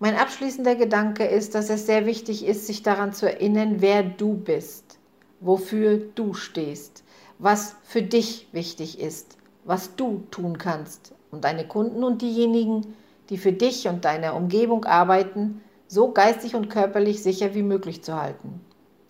Mein 0.00 0.14
abschließender 0.14 0.76
Gedanke 0.76 1.24
ist, 1.24 1.56
dass 1.56 1.70
es 1.70 1.86
sehr 1.86 2.06
wichtig 2.06 2.46
ist, 2.46 2.68
sich 2.68 2.84
daran 2.84 3.12
zu 3.12 3.26
erinnern, 3.26 3.76
wer 3.80 4.04
du 4.04 4.34
bist, 4.34 4.96
wofür 5.40 5.96
du 6.14 6.34
stehst, 6.34 7.02
was 7.40 7.74
für 7.82 8.02
dich 8.02 8.46
wichtig 8.52 9.00
ist, 9.00 9.36
was 9.64 9.96
du 9.96 10.22
tun 10.30 10.56
kannst, 10.56 11.14
um 11.32 11.40
deine 11.40 11.66
Kunden 11.66 12.04
und 12.04 12.22
diejenigen, 12.22 12.94
die 13.28 13.38
für 13.38 13.52
dich 13.52 13.88
und 13.88 14.04
deine 14.04 14.34
Umgebung 14.34 14.84
arbeiten, 14.84 15.62
so 15.88 16.12
geistig 16.12 16.54
und 16.54 16.70
körperlich 16.70 17.20
sicher 17.20 17.56
wie 17.56 17.64
möglich 17.64 18.04
zu 18.04 18.14
halten. 18.14 18.60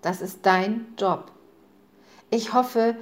Das 0.00 0.22
ist 0.22 0.46
dein 0.46 0.86
Job. 0.96 1.32
Ich 2.30 2.54
hoffe, 2.54 2.96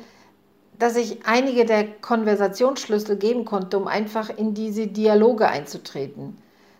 dass 0.76 0.96
ich 0.96 1.24
einige 1.24 1.64
der 1.64 1.86
Konversationsschlüssel 2.00 3.16
geben 3.16 3.44
konnte, 3.44 3.78
um 3.78 3.86
einfach 3.86 4.28
in 4.36 4.54
diese 4.54 4.88
Dialoge 4.88 5.46
einzutreten 5.46 6.36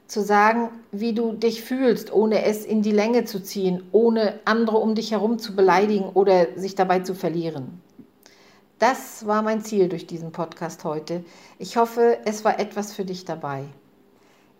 zu 0.06 0.22
sagen, 0.22 0.70
wie 0.92 1.14
du 1.14 1.32
dich 1.32 1.62
fühlst, 1.62 2.12
ohne 2.12 2.44
es 2.44 2.64
in 2.64 2.82
die 2.82 2.92
Länge 2.92 3.24
zu 3.24 3.42
ziehen, 3.42 3.82
ohne 3.92 4.40
andere 4.44 4.78
um 4.78 4.94
dich 4.94 5.12
herum 5.12 5.38
zu 5.38 5.56
beleidigen 5.56 6.04
oder 6.04 6.46
sich 6.56 6.74
dabei 6.74 7.00
zu 7.00 7.14
verlieren. 7.14 7.80
Das 8.78 9.26
war 9.26 9.42
mein 9.42 9.62
Ziel 9.62 9.88
durch 9.88 10.06
diesen 10.06 10.32
Podcast 10.32 10.84
heute. 10.84 11.24
Ich 11.58 11.76
hoffe, 11.76 12.18
es 12.24 12.44
war 12.44 12.60
etwas 12.60 12.92
für 12.92 13.04
dich 13.04 13.24
dabei. 13.24 13.64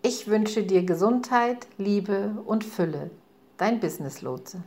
Ich 0.01 0.27
wünsche 0.27 0.63
dir 0.63 0.83
Gesundheit, 0.83 1.67
Liebe 1.77 2.31
und 2.45 2.63
Fülle. 2.63 3.11
Dein 3.57 3.79
Business 3.79 4.21
Lotse. 4.21 4.63